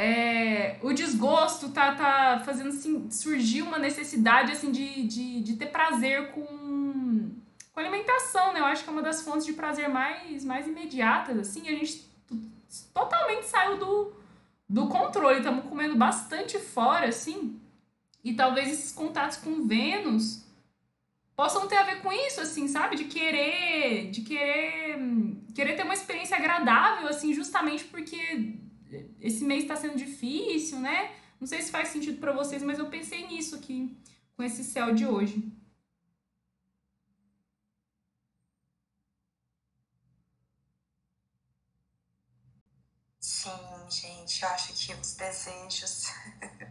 é, 0.00 0.78
o 0.80 0.92
desgosto 0.92 1.70
tá, 1.70 1.92
tá 1.92 2.42
fazendo 2.44 2.68
assim, 2.68 3.10
surgir 3.10 3.62
uma 3.62 3.80
necessidade 3.80 4.52
assim 4.52 4.70
de, 4.70 5.02
de, 5.02 5.40
de 5.40 5.56
ter 5.56 5.66
prazer 5.66 6.30
com, 6.30 7.30
com 7.72 7.80
alimentação, 7.80 8.52
né? 8.52 8.60
Eu 8.60 8.66
acho 8.66 8.84
que 8.84 8.90
é 8.90 8.92
uma 8.92 9.02
das 9.02 9.22
fontes 9.22 9.44
de 9.44 9.54
prazer 9.54 9.88
mais, 9.88 10.44
mais 10.44 10.68
imediatas, 10.68 11.36
assim, 11.40 11.68
a 11.68 11.72
gente 11.72 12.08
totalmente 12.94 13.46
saiu 13.46 13.76
do, 13.76 14.12
do 14.68 14.86
controle, 14.86 15.38
estamos 15.38 15.64
comendo 15.64 15.96
bastante 15.96 16.60
fora, 16.60 17.08
assim, 17.08 17.60
e 18.22 18.34
talvez 18.34 18.70
esses 18.70 18.92
contatos 18.92 19.38
com 19.38 19.66
Vênus 19.66 20.44
possam 21.34 21.66
ter 21.66 21.76
a 21.76 21.82
ver 21.82 22.02
com 22.02 22.12
isso, 22.12 22.40
assim, 22.40 22.68
sabe? 22.68 22.94
De 22.94 23.06
querer, 23.06 24.12
de 24.12 24.20
querer, 24.20 24.96
querer 25.56 25.74
ter 25.74 25.82
uma 25.82 25.94
experiência 25.94 26.36
agradável, 26.36 27.08
assim, 27.08 27.34
justamente 27.34 27.82
porque 27.82 28.67
esse 29.20 29.44
mês 29.44 29.62
está 29.62 29.76
sendo 29.76 29.96
difícil, 29.96 30.80
né? 30.80 31.14
Não 31.40 31.46
sei 31.46 31.62
se 31.62 31.70
faz 31.70 31.88
sentido 31.88 32.18
para 32.18 32.32
vocês, 32.32 32.62
mas 32.62 32.78
eu 32.78 32.88
pensei 32.88 33.26
nisso 33.26 33.54
aqui 33.56 33.96
com 34.36 34.42
esse 34.42 34.64
céu 34.64 34.94
de 34.94 35.06
hoje. 35.06 35.52
Sim, 43.20 43.50
gente, 43.90 44.42
eu 44.42 44.48
acho 44.48 44.72
que 44.74 44.94
os 44.94 45.14
desejos 45.14 46.06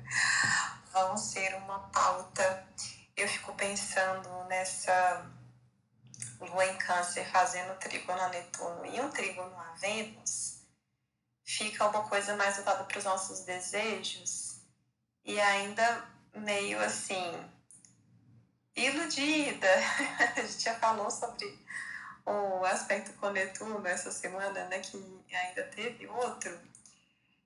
vão 0.92 1.16
ser 1.18 1.56
uma 1.56 1.80
pauta. 1.90 2.68
Eu 3.16 3.28
fico 3.28 3.54
pensando 3.54 4.30
nessa 4.46 5.30
lua 6.40 6.66
em 6.66 6.78
câncer 6.78 7.26
fazendo 7.32 7.78
trígono 7.80 8.20
a 8.22 8.30
Netuno 8.30 8.86
e 8.86 9.02
um 9.02 9.10
trígono 9.10 9.56
a 9.58 9.74
Vênus 9.74 10.47
fica 11.48 11.88
uma 11.88 12.04
coisa 12.04 12.36
mais 12.36 12.58
voltada 12.58 12.84
para 12.84 12.98
os 12.98 13.06
nossos 13.06 13.40
desejos 13.46 14.58
e 15.24 15.40
ainda 15.40 16.04
meio 16.36 16.78
assim 16.82 17.34
iludida. 18.76 19.68
A 20.36 20.42
gente 20.42 20.62
já 20.62 20.76
falou 20.76 21.10
sobre 21.10 21.58
o 22.26 22.66
aspecto 22.66 23.14
com 23.14 23.30
Netuno 23.30 23.88
essa 23.88 24.12
semana, 24.12 24.66
né, 24.66 24.80
que 24.80 25.26
ainda 25.34 25.64
teve 25.64 26.06
outro. 26.08 26.60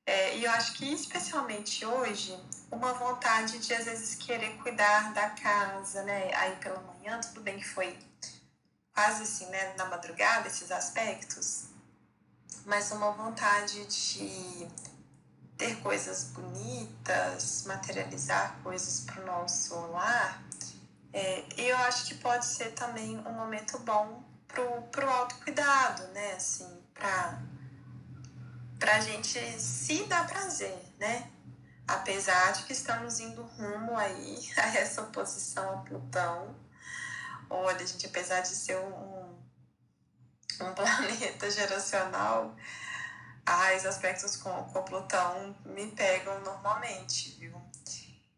É, 0.03 0.36
e 0.36 0.46
eu 0.46 0.51
acho 0.51 0.74
que 0.74 0.91
especialmente 0.91 1.86
hoje, 1.86 2.36
uma 2.72 2.93
vontade 2.93 3.60
de 3.60 3.72
às 3.72 3.86
vezes 3.86 4.15
querer 4.15 4.58
cuidar 4.58 5.13
da 5.13 5.29
casa, 5.29 6.01
né? 6.01 6.34
Aí 6.34 6.55
pela 6.55 6.79
manhã, 6.81 7.22
tudo 7.22 7.41
bem 7.41 7.60
que 7.60 7.67
foi 7.67 7.96
quase 8.93 9.24
assim, 9.24 9.46
né, 9.46 9.75
na 9.77 9.86
madrugada, 9.86 10.48
esses 10.48 10.72
aspectos, 10.72 11.71
mas 12.65 12.91
uma 12.91 13.12
vontade 13.12 13.86
de 13.86 14.68
ter 15.58 15.75
coisas 15.82 16.25
bonitas, 16.25 17.65
materializar 17.65 18.58
coisas 18.63 19.01
para 19.01 19.22
o 19.22 19.25
nosso 19.25 19.75
lar. 19.91 20.44
É, 21.13 21.44
e 21.58 21.70
eu 21.70 21.77
acho 21.77 22.06
que 22.06 22.15
pode 22.15 22.46
ser 22.46 22.72
também 22.72 23.18
um 23.20 23.34
momento 23.34 23.77
bom 23.80 24.24
pro, 24.48 24.82
pro 24.84 25.10
autocuidado, 25.10 26.08
né? 26.08 26.34
Assim, 26.34 26.84
pra, 26.94 27.39
pra 28.80 29.00
gente 29.01 29.39
se 29.60 30.03
dar 30.06 30.27
prazer, 30.27 30.77
né? 31.00 31.30
Apesar 31.88 32.53
de 32.53 32.63
que 32.63 32.74
estamos 32.74 33.20
indo 33.20 33.44
rumo 33.44 33.98
aí 33.98 34.39
a 34.58 34.77
essa 34.77 35.01
oposição 35.01 35.70
a 35.72 35.77
Plutão. 35.84 36.56
Olha, 37.50 37.86
gente, 37.86 38.06
apesar 38.06 38.41
de 38.41 38.56
ser 38.56 38.77
um, 38.77 39.11
um 40.63 40.74
planeta 40.74 41.50
geracional, 41.50 42.56
os 43.77 43.86
aspectos 43.86 44.38
com, 44.38 44.51
com 44.65 44.84
Plutão 44.84 45.56
me 45.65 45.88
pegam 45.88 46.39
normalmente, 46.41 47.32
viu? 47.39 47.60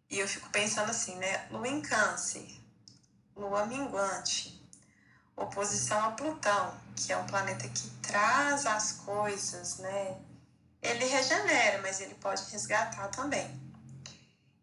E 0.10 0.20
eu 0.20 0.28
fico 0.28 0.50
pensando 0.50 0.90
assim, 0.90 1.16
né? 1.16 1.48
Lua 1.50 1.68
em 1.68 1.82
Câncer, 1.82 2.48
Lua 3.36 3.66
minguante, 3.66 4.62
oposição 5.36 6.00
a 6.06 6.12
Plutão, 6.12 6.80
que 6.96 7.12
é 7.12 7.18
um 7.18 7.26
planeta 7.26 7.68
que 7.68 7.90
traz 8.02 8.66
as 8.66 8.94
coisas, 8.94 9.80
né? 9.80 10.18
Ele 10.82 11.06
regenera, 11.06 11.82
mas 11.82 12.00
ele 12.00 12.14
pode 12.16 12.44
resgatar 12.52 13.08
também. 13.10 13.62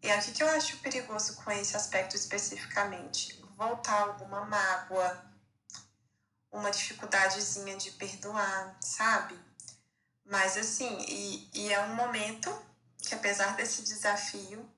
E 0.03 0.09
aqui 0.09 0.31
que 0.31 0.41
eu 0.41 0.49
acho 0.49 0.77
perigoso 0.77 1.35
com 1.35 1.51
esse 1.51 1.75
aspecto 1.75 2.15
especificamente, 2.15 3.43
voltar 3.55 4.01
alguma 4.01 4.45
mágoa, 4.45 5.30
uma 6.51 6.69
dificuldadezinha 6.69 7.77
de 7.77 7.91
perdoar, 7.91 8.75
sabe? 8.81 9.39
Mas 10.25 10.57
assim, 10.57 10.97
e, 11.07 11.49
e 11.53 11.73
é 11.73 11.79
um 11.81 11.95
momento 11.95 12.53
que 13.01 13.15
apesar 13.15 13.55
desse 13.55 13.81
desafio, 13.83 14.69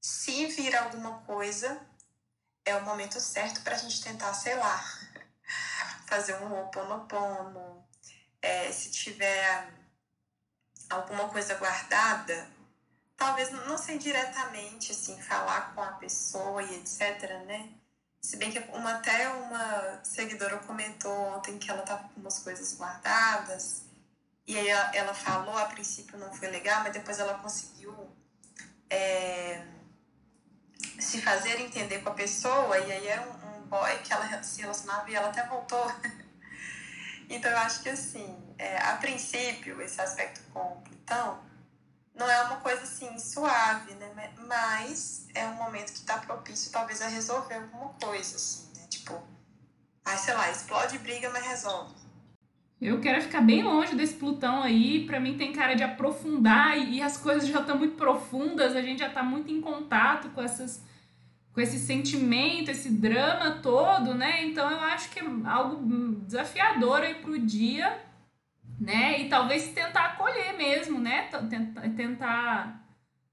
se 0.00 0.46
vir 0.46 0.76
alguma 0.76 1.18
coisa, 1.20 1.80
é 2.64 2.74
o 2.76 2.84
momento 2.84 3.20
certo 3.20 3.62
para 3.62 3.76
a 3.76 3.78
gente 3.78 4.02
tentar, 4.02 4.34
sei 4.34 4.54
lá, 4.56 4.84
fazer 6.06 6.34
um 6.42 6.60
oponopono. 6.60 7.84
É, 8.42 8.70
se 8.70 8.90
tiver 8.90 9.72
alguma 10.90 11.28
coisa 11.28 11.54
guardada, 11.54 12.48
talvez 13.16 13.50
não 13.50 13.78
sei 13.78 13.98
diretamente 13.98 14.92
assim 14.92 15.20
falar 15.20 15.74
com 15.74 15.82
a 15.82 15.92
pessoa 15.92 16.62
e 16.62 16.76
etc, 16.76 17.44
né? 17.46 17.72
Se 18.26 18.36
bem 18.38 18.50
que 18.50 18.58
uma, 18.72 18.94
até 18.94 19.28
uma 19.28 20.00
seguidora 20.02 20.56
comentou 20.56 21.12
ontem 21.36 21.58
que 21.58 21.70
ela 21.70 21.82
estava 21.82 22.08
com 22.08 22.18
umas 22.18 22.40
coisas 22.40 22.76
guardadas. 22.76 23.84
E 24.44 24.58
aí 24.58 24.66
ela, 24.66 24.90
ela, 24.96 25.14
falou, 25.14 25.56
a 25.56 25.66
princípio 25.66 26.18
não 26.18 26.34
foi 26.34 26.48
legal, 26.48 26.82
mas 26.82 26.92
depois 26.92 27.20
ela 27.20 27.34
conseguiu 27.34 27.94
é, 28.90 29.64
se 30.98 31.22
fazer 31.22 31.60
entender 31.60 32.00
com 32.00 32.08
a 32.08 32.14
pessoa. 32.14 32.76
E 32.76 32.90
aí 32.90 33.06
era 33.06 33.22
um, 33.22 33.58
um 33.58 33.66
boy 33.68 33.96
que 33.98 34.12
ela 34.12 34.42
se 34.42 34.60
relacionava 34.60 35.08
e 35.08 35.14
ela 35.14 35.28
até 35.28 35.46
voltou. 35.46 35.86
então 37.30 37.48
eu 37.48 37.58
acho 37.58 37.80
que 37.80 37.90
assim, 37.90 38.36
é, 38.58 38.76
a 38.78 38.96
princípio, 38.96 39.80
esse 39.80 40.00
aspecto 40.00 40.40
com 40.52 40.80
Plutão 40.80 41.45
não 42.16 42.28
é 42.28 42.42
uma 42.44 42.56
coisa 42.56 42.82
assim 42.82 43.18
suave, 43.18 43.94
né? 43.94 44.32
Mas 44.46 45.28
é 45.34 45.46
um 45.46 45.54
momento 45.54 45.92
que 45.92 45.98
está 45.98 46.16
propício 46.18 46.72
talvez 46.72 47.02
a 47.02 47.08
resolver 47.08 47.54
alguma 47.54 47.90
coisa, 47.90 48.36
assim, 48.36 48.72
né? 48.74 48.86
Tipo, 48.88 49.22
ai, 50.04 50.16
sei 50.16 50.34
lá, 50.34 50.50
explode 50.50 50.98
briga, 50.98 51.28
mas 51.30 51.46
resolve. 51.46 51.94
Eu 52.80 53.00
quero 53.00 53.22
ficar 53.22 53.40
bem 53.40 53.62
longe 53.62 53.94
desse 53.94 54.14
Plutão 54.14 54.62
aí. 54.62 55.06
Para 55.06 55.20
mim 55.20 55.36
tem 55.36 55.52
cara 55.52 55.74
de 55.74 55.82
aprofundar 55.82 56.76
e, 56.76 57.02
as 57.02 57.16
coisas 57.16 57.48
já 57.48 57.60
estão 57.60 57.78
muito 57.78 57.96
profundas. 57.96 58.74
A 58.74 58.82
gente 58.82 59.00
já 59.00 59.08
está 59.08 59.22
muito 59.22 59.50
em 59.50 59.60
contato 59.60 60.28
com 60.30 60.42
essas, 60.42 60.82
com 61.52 61.60
esse 61.60 61.78
sentimento, 61.78 62.70
esse 62.70 62.90
drama 62.90 63.60
todo, 63.62 64.14
né? 64.14 64.44
Então 64.44 64.70
eu 64.70 64.80
acho 64.80 65.10
que 65.10 65.20
é 65.20 65.24
algo 65.46 66.16
desafiador 66.26 67.00
aí 67.00 67.14
pro 67.14 67.38
dia 67.38 67.98
né? 68.78 69.20
E 69.20 69.28
talvez 69.28 69.68
tentar 69.68 70.06
acolher 70.06 70.56
mesmo, 70.56 70.98
né? 70.98 71.30
Tentar 71.96 72.84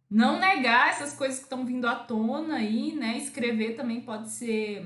não 0.10 0.40
negar 0.40 0.90
essas 0.90 1.16
coisas 1.16 1.40
que 1.40 1.46
estão 1.46 1.66
vindo 1.66 1.88
à 1.88 1.96
tona 1.96 2.58
aí, 2.58 2.94
né? 2.96 3.18
Escrever 3.18 3.76
também 3.76 4.02
pode 4.02 4.30
ser 4.30 4.86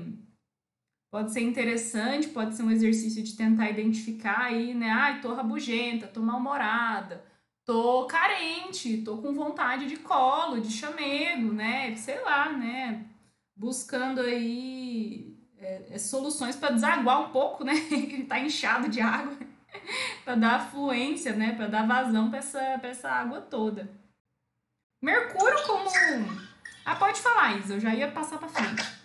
pode 1.10 1.32
ser 1.32 1.40
interessante, 1.40 2.28
pode 2.28 2.54
ser 2.54 2.62
um 2.62 2.70
exercício 2.70 3.22
de 3.22 3.36
tentar 3.36 3.70
identificar 3.70 4.42
aí, 4.42 4.74
né? 4.74 4.90
Ai, 4.90 5.20
tô 5.20 5.34
rabugenta, 5.34 6.06
tô 6.06 6.20
mal-humorada, 6.20 7.24
tô 7.64 8.06
carente, 8.06 8.98
tô 8.98 9.18
com 9.18 9.32
vontade 9.32 9.86
de 9.86 9.96
colo, 9.96 10.60
de 10.60 10.70
chamego, 10.70 11.52
né? 11.52 11.94
Sei 11.96 12.20
lá, 12.22 12.52
né? 12.52 13.06
Buscando 13.56 14.20
aí 14.20 15.36
é, 15.58 15.88
é, 15.90 15.98
soluções 15.98 16.56
para 16.56 16.74
desaguar 16.74 17.20
um 17.20 17.30
pouco, 17.30 17.64
né? 17.64 17.74
que 17.88 18.24
tá 18.24 18.38
inchado 18.38 18.88
de 18.88 19.00
água. 19.00 19.36
para 20.24 20.34
dar 20.34 20.70
fluência, 20.70 21.32
né, 21.32 21.54
para 21.54 21.66
dar 21.66 21.86
vazão 21.86 22.30
para 22.30 22.38
essa, 22.38 22.60
essa 22.82 23.10
água 23.10 23.40
toda. 23.40 23.88
Mercúrio 25.00 25.62
como 25.64 25.90
Ah, 26.84 26.96
pode 26.96 27.20
falar, 27.20 27.58
Isa, 27.58 27.74
eu 27.74 27.80
já 27.80 27.94
ia 27.94 28.10
passar 28.10 28.38
para 28.38 28.48
frente. 28.48 28.98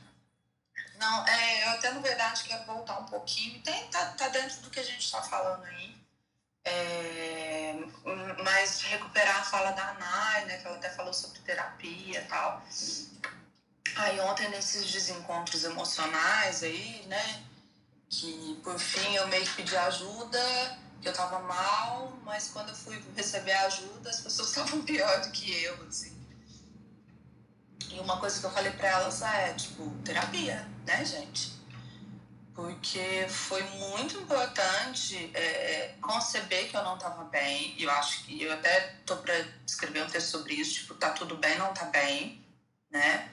Não, 0.97 1.27
é, 1.27 1.65
eu 1.65 1.69
até 1.71 1.91
na 1.91 1.99
verdade 1.99 2.43
quero 2.43 2.65
voltar 2.65 2.99
um 2.99 3.05
pouquinho, 3.05 3.61
tem, 3.61 3.87
tá, 3.87 4.05
tá 4.13 4.29
dentro 4.29 4.61
do 4.61 4.69
que 4.69 4.79
a 4.79 4.83
gente 4.83 5.03
está 5.03 5.21
falando 5.21 5.63
aí. 5.65 5.93
É, 6.65 7.75
mas 8.43 8.81
recuperar 8.83 9.41
a 9.41 9.43
fala 9.43 9.71
da 9.71 9.93
Nai, 9.95 10.45
né, 10.45 10.57
que 10.57 10.67
ela 10.67 10.77
até 10.77 10.89
falou 10.89 11.13
sobre 11.13 11.39
terapia 11.39 12.21
e 12.21 12.25
tal. 12.25 12.63
Aí 13.95 14.19
ontem 14.21 14.49
nesses 14.49 14.91
desencontros 14.91 15.63
emocionais 15.65 16.63
aí, 16.63 17.05
né, 17.07 17.43
que 18.19 18.59
por 18.63 18.77
fim 18.79 19.15
eu 19.15 19.27
meio 19.27 19.43
que 19.43 19.55
pedi 19.55 19.75
ajuda, 19.75 20.77
que 21.01 21.09
eu 21.09 21.13
tava 21.13 21.39
mal, 21.39 22.13
mas 22.23 22.49
quando 22.49 22.69
eu 22.69 22.75
fui 22.75 23.01
receber 23.15 23.53
ajuda, 23.53 24.09
as 24.09 24.21
pessoas 24.21 24.49
estavam 24.55 24.81
pior 24.83 25.21
do 25.21 25.31
que 25.31 25.63
eu, 25.63 25.87
assim. 25.87 26.13
E 27.89 27.99
uma 27.99 28.19
coisa 28.19 28.39
que 28.39 28.45
eu 28.45 28.51
falei 28.51 28.71
pra 28.71 28.87
elas 28.87 29.21
é, 29.21 29.53
tipo, 29.53 29.89
terapia, 30.03 30.67
né, 30.85 31.03
gente? 31.03 31.53
porque 32.55 33.25
foi 33.29 33.63
muito 33.63 34.15
importante 34.19 35.31
é, 35.33 35.95
conceber 35.99 36.69
que 36.69 36.77
eu 36.77 36.83
não 36.83 36.95
estava 36.95 37.23
bem. 37.25 37.73
E 37.77 37.83
eu 37.83 37.91
acho 37.91 38.23
que 38.25 38.43
eu 38.43 38.53
até 38.53 38.95
tô 39.05 39.17
para 39.17 39.33
escrever 39.65 40.03
um 40.03 40.07
texto 40.07 40.29
sobre 40.29 40.53
isso, 40.53 40.75
tipo, 40.75 40.93
tá 40.93 41.09
tudo 41.11 41.35
bem, 41.37 41.57
não 41.57 41.73
tá 41.73 41.85
bem, 41.85 42.43
né? 42.91 43.29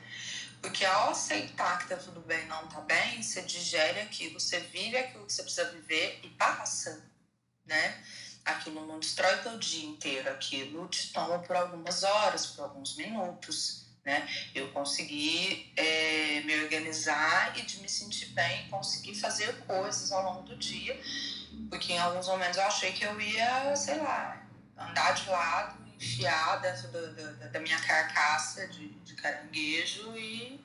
Porque 0.60 0.84
ao 0.84 1.10
aceitar 1.10 1.78
que 1.78 1.88
tá 1.88 1.96
tudo 1.96 2.20
bem, 2.20 2.46
não 2.46 2.66
tá 2.68 2.80
bem, 2.80 3.22
você 3.22 3.42
digere 3.42 4.00
aquilo, 4.00 4.38
você 4.38 4.60
vive 4.60 4.96
aquilo 4.96 5.26
que 5.26 5.32
você 5.32 5.42
precisa 5.42 5.70
viver 5.70 6.20
e 6.22 6.28
passa, 6.30 7.02
né? 7.64 8.04
Aquilo 8.44 8.86
não 8.86 9.00
destrói 9.00 9.36
teu 9.38 9.58
dia 9.58 9.86
inteiro, 9.86 10.30
aquilo 10.30 10.86
te 10.88 11.12
toma 11.12 11.38
por 11.40 11.56
algumas 11.56 12.02
horas, 12.02 12.46
por 12.46 12.64
alguns 12.64 12.96
minutos 12.96 13.90
né? 14.04 14.26
Eu 14.54 14.70
consegui 14.72 15.72
é, 15.76 16.40
me 16.44 16.62
organizar 16.62 17.56
e 17.58 17.62
de 17.62 17.80
me 17.80 17.88
sentir 17.88 18.26
bem, 18.26 18.68
conseguir 18.68 19.14
fazer 19.14 19.54
coisas 19.66 20.10
ao 20.12 20.22
longo 20.22 20.42
do 20.42 20.56
dia, 20.56 20.98
porque 21.68 21.92
em 21.92 21.98
alguns 21.98 22.26
momentos 22.26 22.56
eu 22.56 22.64
achei 22.64 22.92
que 22.92 23.04
eu 23.04 23.20
ia, 23.20 23.74
sei 23.76 23.98
lá, 23.98 24.42
andar 24.76 25.12
de 25.12 25.28
lado, 25.28 25.79
enfiar 26.00 26.60
dentro 26.60 26.88
do, 26.88 27.14
do, 27.14 27.50
da 27.50 27.60
minha 27.60 27.78
carcaça 27.80 28.66
de, 28.68 28.88
de 28.88 29.14
caranguejo 29.14 30.16
e, 30.16 30.58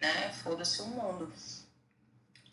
né, 0.00 0.32
foda-se 0.42 0.80
o 0.80 0.86
mundo. 0.86 1.30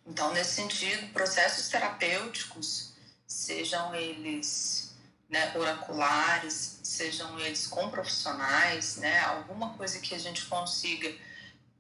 Então, 0.06 0.34
nesse 0.34 0.56
sentido, 0.56 1.14
processos 1.14 1.70
terapêuticos, 1.70 2.92
sejam 3.26 3.96
eles 3.96 4.94
né, 5.30 5.54
oraculares, 5.56 6.80
sejam 6.84 7.40
eles 7.40 7.68
com 7.68 7.90
profissionais, 7.90 8.98
né, 8.98 9.20
alguma 9.22 9.74
coisa 9.76 10.00
que 10.00 10.14
a 10.14 10.20
gente 10.20 10.46
consiga 10.46 11.16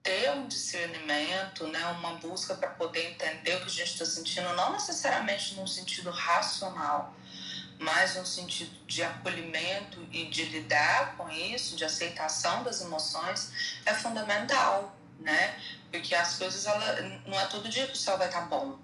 ter 0.01 0.31
um 0.31 0.48
discernimento, 0.48 1.67
né, 1.67 1.84
uma 1.88 2.13
busca 2.15 2.55
para 2.55 2.69
poder 2.69 3.12
entender 3.12 3.55
o 3.55 3.60
que 3.60 3.65
a 3.65 3.69
gente 3.69 3.91
está 3.91 4.05
sentindo, 4.05 4.53
não 4.53 4.72
necessariamente 4.72 5.55
num 5.55 5.67
sentido 5.67 6.10
racional, 6.12 7.13
mas 7.79 8.15
no 8.15 8.25
sentido 8.25 8.75
de 8.86 9.01
acolhimento 9.01 10.05
e 10.12 10.25
de 10.25 10.43
lidar 10.45 11.15
com 11.15 11.29
isso, 11.29 11.77
de 11.77 11.86
aceitação 11.86 12.62
das 12.62 12.81
emoções, 12.81 13.79
é 13.86 13.93
fundamental, 13.93 14.95
né? 15.17 15.57
Porque 15.89 16.13
as 16.13 16.36
coisas, 16.36 16.65
ela, 16.65 17.01
não 17.25 17.39
é 17.39 17.45
todo 17.45 17.69
dia 17.69 17.88
que 17.88 17.93
o 17.93 17.95
céu 17.95 18.17
vai 18.17 18.27
estar 18.27 18.41
tá 18.41 18.48
bom. 18.48 18.77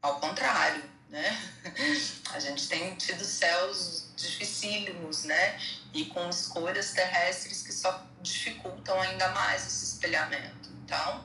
Ao 0.00 0.20
contrário, 0.20 0.88
né? 1.08 1.36
A 2.32 2.38
gente 2.38 2.68
tem 2.68 2.94
tido 2.94 3.24
céus 3.24 4.12
dificílimos, 4.16 5.24
né? 5.24 5.60
E 5.92 6.04
com 6.06 6.28
escolhas 6.30 6.92
terrestres 6.92 7.62
que 7.62 7.72
só 7.72 8.06
dificultam 8.22 9.00
ainda 9.00 9.28
mais 9.30 9.66
esse 9.66 9.84
espelhamento. 9.94 10.70
Então, 10.84 11.24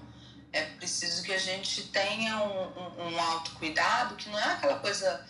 é 0.51 0.61
preciso 0.61 1.23
que 1.23 1.33
a 1.33 1.37
gente 1.37 1.83
tenha 1.89 2.37
um, 2.37 2.79
um, 2.79 3.07
um 3.07 3.21
autocuidado 3.21 4.15
que 4.15 4.29
não 4.29 4.39
é 4.39 4.53
aquela 4.53 4.79
coisa, 4.79 5.27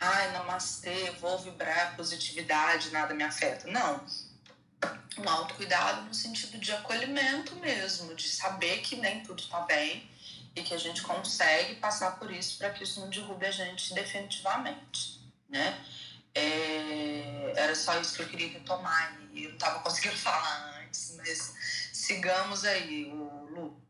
ai, 0.00 0.32
namastê, 0.32 1.10
vou 1.20 1.38
vibrar 1.38 1.96
positividade, 1.96 2.90
nada 2.90 3.14
me 3.14 3.24
afeta. 3.24 3.70
Não. 3.70 4.04
Um 5.18 5.28
autocuidado 5.28 6.02
no 6.02 6.14
sentido 6.14 6.58
de 6.58 6.72
acolhimento 6.72 7.54
mesmo, 7.56 8.14
de 8.14 8.28
saber 8.28 8.80
que 8.80 8.96
nem 8.96 9.22
tudo 9.22 9.40
está 9.40 9.60
bem 9.60 10.08
e 10.56 10.62
que 10.62 10.74
a 10.74 10.78
gente 10.78 11.02
consegue 11.02 11.76
passar 11.76 12.18
por 12.18 12.30
isso 12.30 12.58
para 12.58 12.70
que 12.70 12.84
isso 12.84 13.00
não 13.00 13.10
derrube 13.10 13.46
a 13.46 13.50
gente 13.50 13.94
definitivamente, 13.94 15.20
né? 15.48 15.84
É, 16.34 17.52
era 17.56 17.74
só 17.74 18.00
isso 18.00 18.16
que 18.16 18.22
eu 18.22 18.28
queria 18.28 18.48
retomar 18.48 19.16
e 19.32 19.44
eu 19.44 19.50
não 19.50 19.56
estava 19.56 19.80
conseguindo 19.80 20.16
falar 20.18 20.80
antes, 20.82 21.16
mas 21.16 21.88
sigamos 21.92 22.64
aí, 22.64 23.06
o 23.06 23.46
Lu. 23.50 23.84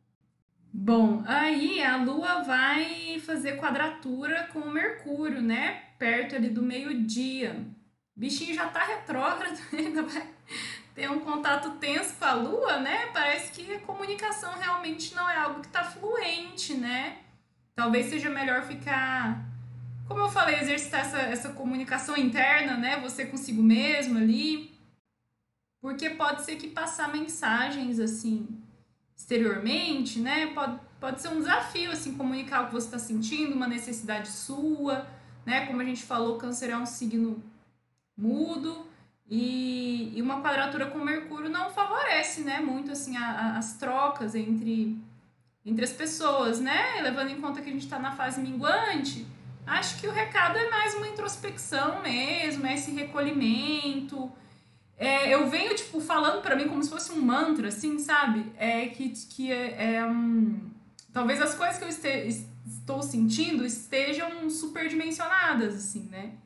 Bom, 0.73 1.23
aí 1.27 1.83
a 1.83 1.97
Lua 1.99 2.43
vai 2.43 3.23
fazer 3.25 3.59
quadratura 3.59 4.49
com 4.53 4.59
o 4.59 4.71
Mercúrio, 4.71 5.41
né? 5.41 5.85
Perto 6.05 6.37
ali 6.37 6.51
do 6.51 6.61
meio-dia. 6.61 7.67
Bichinho 8.15 8.55
já 8.55 8.69
tá 8.69 8.85
retrógrado, 8.85 9.59
ainda 9.73 10.03
vai 10.03 10.29
ter 10.95 11.11
um 11.11 11.21
contato 11.21 11.79
tenso 11.79 12.17
com 12.17 12.27
a 12.27 12.35
Lua, 12.35 12.79
né? 12.79 13.07
Parece 13.07 13.51
que 13.53 13.73
a 13.73 13.81
comunicação 13.81 14.53
realmente 14.59 15.15
não 15.15 15.31
é 15.31 15.39
algo 15.39 15.63
que 15.63 15.69
tá 15.69 15.83
fluente, 15.83 16.75
né? 16.75 17.21
Talvez 17.75 18.11
seja 18.11 18.29
melhor 18.29 18.65
ficar, 18.65 19.47
como 20.07 20.21
eu 20.21 20.29
falei, 20.29 20.57
exercitar 20.57 21.01
essa, 21.01 21.21
essa 21.21 21.49
comunicação 21.55 22.19
interna, 22.19 22.77
né? 22.77 23.01
Você 23.01 23.25
consigo 23.25 23.63
mesmo 23.63 24.19
ali. 24.19 24.79
Porque 25.81 26.11
pode 26.11 26.43
ser 26.43 26.57
que 26.57 26.69
passar 26.69 27.11
mensagens 27.11 27.99
assim 27.99 28.47
exteriormente, 29.17 30.19
né? 30.19 30.49
Pode, 30.49 30.79
pode 31.01 31.23
ser 31.23 31.29
um 31.29 31.39
desafio, 31.39 31.91
assim, 31.91 32.15
comunicar 32.15 32.65
o 32.65 32.67
que 32.67 32.75
você 32.75 32.89
está 32.89 32.99
sentindo, 32.99 33.55
uma 33.55 33.67
necessidade 33.67 34.29
sua, 34.29 35.07
né? 35.45 35.67
Como 35.67 35.81
a 35.81 35.85
gente 35.85 36.03
falou, 36.03 36.39
câncer 36.39 36.71
é 36.71 36.77
um 36.77 36.87
signo 36.87 37.43
mudo. 38.17 38.87
E, 39.29 40.13
e 40.15 40.23
uma 40.23 40.43
quadratura 40.43 40.87
com 40.87 40.99
Mercúrio 40.99 41.49
não 41.49 41.71
favorece, 41.71 42.43
né, 42.43 42.61
muito 42.61 42.93
assim 42.93 43.17
a, 43.17 43.25
a, 43.25 43.57
as 43.57 43.79
trocas 43.79 44.35
entre, 44.35 44.99
entre 45.65 45.83
as 45.83 45.93
pessoas, 45.93 46.61
né? 46.61 47.01
Levando 47.03 47.31
em 47.31 47.41
conta 47.41 47.63
que 47.63 47.71
a 47.71 47.73
gente 47.73 47.85
está 47.85 47.99
na 47.99 48.13
fase 48.13 48.41
minguante, 48.41 49.27
acho 49.67 49.99
que 49.99 50.07
o 50.07 50.13
recado 50.13 50.59
é 50.59 50.69
mais 50.69 50.95
uma 50.95 51.09
introspecção 51.09 52.03
mesmo, 52.03 52.67
é 52.67 52.75
esse 52.75 52.91
recolhimento. 52.91 54.31
É, 54.97 55.35
eu 55.35 55.49
venho, 55.49 55.75
tipo, 55.75 56.01
falando 56.01 56.43
para 56.43 56.55
mim 56.55 56.69
como 56.69 56.85
se 56.85 56.91
fosse 56.91 57.11
um 57.11 57.21
mantra, 57.21 57.69
assim, 57.69 57.99
sabe? 57.99 58.53
É 58.57 58.87
que, 58.89 59.09
que 59.09 59.51
é, 59.51 59.97
é 59.97 60.07
um... 60.07 60.71
Talvez 61.13 61.41
as 61.41 61.55
coisas 61.55 61.79
que 61.79 61.85
eu 61.85 61.89
este, 61.89 62.47
estou 62.67 63.03
sentindo 63.03 63.65
estejam 63.65 64.49
superdimensionadas, 64.49 65.75
assim, 65.75 66.09
né? 66.11 66.39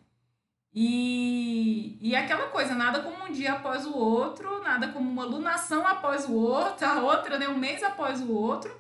E, 0.74 1.98
e 2.00 2.14
aquela 2.14 2.48
coisa, 2.48 2.74
nada 2.74 3.02
como 3.02 3.24
um 3.24 3.32
dia 3.32 3.54
após 3.54 3.86
o 3.86 3.96
outro, 3.96 4.62
nada 4.62 4.88
como 4.88 5.10
uma 5.10 5.24
lunação 5.24 5.86
após 5.86 6.26
o 6.28 6.34
outro, 6.34 6.86
a 6.86 7.00
outra, 7.00 7.38
né, 7.38 7.48
um 7.48 7.58
mês 7.58 7.82
após 7.82 8.20
o 8.20 8.32
outro. 8.32 8.76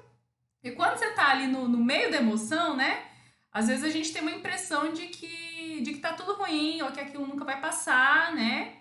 E 0.62 0.70
quando 0.72 0.96
você 0.96 1.10
tá 1.12 1.30
ali 1.30 1.46
no, 1.46 1.66
no 1.66 1.78
meio 1.78 2.10
da 2.10 2.18
emoção, 2.18 2.76
né, 2.76 3.04
às 3.50 3.68
vezes 3.68 3.84
a 3.84 3.88
gente 3.88 4.12
tem 4.12 4.22
uma 4.22 4.30
impressão 4.30 4.92
de 4.92 5.06
que, 5.06 5.80
de 5.80 5.94
que 5.94 6.00
tá 6.00 6.12
tudo 6.12 6.34
ruim, 6.34 6.82
ou 6.82 6.92
que 6.92 7.00
aquilo 7.00 7.26
nunca 7.26 7.44
vai 7.44 7.60
passar, 7.60 8.34
né? 8.34 8.76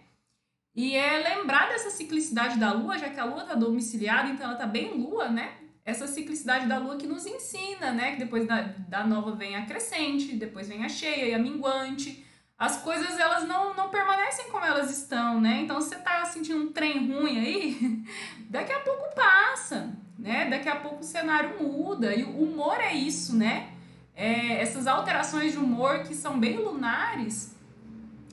E 0.76 0.96
é 0.96 1.18
lembrar 1.18 1.70
dessa 1.70 1.90
ciclicidade 1.90 2.60
da 2.60 2.72
lua, 2.72 3.00
já 3.00 3.10
que 3.10 3.20
a 3.20 3.26
lua 3.26 3.46
tá 3.46 3.56
domiciliada, 3.56 4.30
então 4.30 4.46
ela 4.46 4.56
tá 4.58 4.68
bem 4.68 4.94
lua, 4.94 5.30
né? 5.30 5.56
Essa 5.88 6.06
ciclicidade 6.06 6.68
da 6.68 6.78
lua 6.78 6.98
que 6.98 7.08
nos 7.08 7.26
ensina, 7.26 7.92
né? 7.94 8.12
Que 8.12 8.20
depois 8.20 8.46
da, 8.46 8.62
da 8.90 9.08
nova 9.08 9.32
vem 9.32 9.56
a 9.56 9.66
crescente, 9.66 10.36
depois 10.36 10.68
vem 10.68 10.84
a 10.84 10.90
cheia 10.90 11.30
e 11.30 11.34
a 11.34 11.40
minguante 11.40 12.28
as 12.58 12.82
coisas 12.82 13.20
elas 13.20 13.48
não, 13.48 13.76
não 13.76 13.90
permanecem 13.90 14.50
como 14.50 14.66
elas 14.66 14.90
estão, 14.90 15.40
né? 15.40 15.62
Então, 15.62 15.80
se 15.80 15.90
você 15.90 15.96
tá 15.98 16.26
sentindo 16.26 16.64
um 16.64 16.74
trem 16.74 17.08
ruim 17.08 17.40
aí, 17.40 18.04
daqui 18.50 18.74
a 18.74 18.80
pouco 18.80 19.16
passa, 19.16 19.96
né? 20.18 20.50
Daqui 20.50 20.68
a 20.68 20.76
pouco 20.76 21.02
o 21.02 21.04
cenário 21.04 21.62
muda. 21.62 22.14
E 22.16 22.24
o 22.24 22.44
humor 22.44 22.80
é 22.82 22.94
isso, 22.94 23.36
né? 23.36 23.70
É, 24.16 24.60
essas 24.60 24.88
alterações 24.88 25.52
de 25.52 25.60
humor 25.60 26.00
que 26.00 26.16
são 26.16 26.40
bem 26.40 26.58
lunares, 26.58 27.56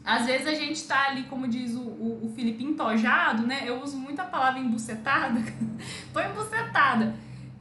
às 0.02 0.24
vezes 0.24 0.46
a 0.46 0.54
gente 0.54 0.82
tá 0.84 1.08
ali, 1.08 1.24
como 1.24 1.46
diz 1.46 1.74
o, 1.74 1.82
o, 1.82 2.26
o 2.26 2.32
Felipe, 2.34 2.64
entojado, 2.64 3.46
né? 3.46 3.62
Eu 3.66 3.82
uso 3.82 3.98
muito 3.98 4.20
a 4.20 4.24
palavra 4.24 4.58
embucetada. 4.58 5.40
Tô 6.14 6.20
embucetada. 6.20 7.14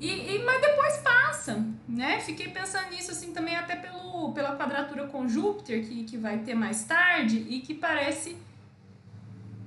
E, 0.03 0.35
e, 0.35 0.43
mas 0.43 0.59
depois 0.59 0.97
passa, 0.97 1.65
né? 1.87 2.19
Fiquei 2.19 2.49
pensando 2.49 2.89
nisso 2.89 3.11
assim 3.11 3.31
também 3.31 3.55
até 3.55 3.77
pelo, 3.77 4.33
pela 4.33 4.57
quadratura 4.57 5.07
com 5.07 5.29
Júpiter 5.29 5.81
que, 5.87 6.03
que 6.03 6.17
vai 6.17 6.39
ter 6.39 6.53
mais 6.53 6.83
tarde 6.83 7.37
e 7.37 7.61
que 7.61 7.73
parece 7.73 8.37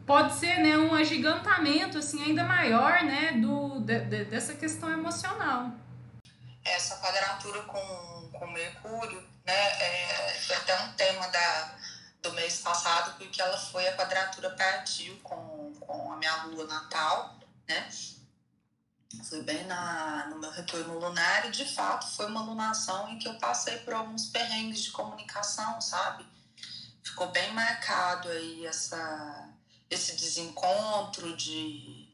pode 0.07 0.35
ser 0.35 0.59
né, 0.59 0.77
um 0.77 0.95
agigantamento 0.95 1.97
assim 1.97 2.23
ainda 2.23 2.45
maior 2.45 3.03
né 3.03 3.33
do 3.33 3.81
de, 3.81 3.99
de, 4.01 4.25
dessa 4.27 4.53
questão 4.53 4.93
emocional. 4.93 5.71
Essa 6.63 6.99
quadratura 6.99 7.63
com, 7.63 8.31
com 8.31 8.47
Mercúrio, 8.49 9.27
né, 9.47 9.55
é, 9.55 10.35
foi 10.47 10.57
até 10.57 10.79
um 10.83 10.93
tema 10.93 11.29
da, 11.29 11.77
do 12.23 12.33
mês 12.35 12.59
passado 12.59 13.17
porque 13.17 13.41
ela 13.41 13.57
foi 13.57 13.89
a 13.89 13.97
quadratura 13.97 14.51
partiu 14.51 15.17
com, 15.23 15.73
com 15.81 16.13
a 16.13 16.17
minha 16.19 16.45
lua 16.45 16.67
natal, 16.67 17.37
né? 17.67 17.89
Foi 19.29 19.43
bem 19.43 19.65
na, 19.67 20.27
no 20.31 20.39
meu 20.39 20.51
retorno 20.51 20.99
lunar 20.99 21.47
e, 21.47 21.51
de 21.51 21.65
fato, 21.65 22.07
foi 22.17 22.27
uma 22.27 22.43
lunação 22.43 23.09
em 23.09 23.19
que 23.19 23.29
eu 23.29 23.35
passei 23.39 23.79
por 23.79 23.95
alguns 23.95 24.27
perrengues 24.27 24.83
de 24.83 24.91
comunicação, 24.91 25.81
sabe? 25.81 26.27
Ficou 27.03 27.31
bem 27.31 27.53
marcado 27.53 28.29
aí 28.29 28.67
essa, 28.67 29.49
esse 29.89 30.17
desencontro 30.17 31.37
de... 31.37 32.09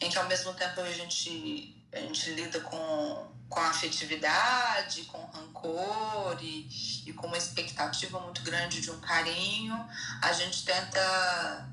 em 0.00 0.10
que, 0.10 0.18
ao 0.18 0.26
mesmo 0.26 0.52
tempo, 0.54 0.80
a 0.80 0.92
gente, 0.92 1.86
a 1.92 2.00
gente 2.00 2.30
lida 2.32 2.60
com, 2.60 3.32
com 3.48 3.60
a 3.60 3.68
afetividade, 3.68 5.04
com 5.04 5.24
rancor 5.26 6.36
e, 6.42 6.68
e 7.06 7.12
com 7.12 7.28
uma 7.28 7.38
expectativa 7.38 8.18
muito 8.18 8.42
grande 8.42 8.80
de 8.80 8.90
um 8.90 9.00
carinho. 9.00 9.88
A 10.20 10.32
gente 10.32 10.64
tenta 10.64 11.70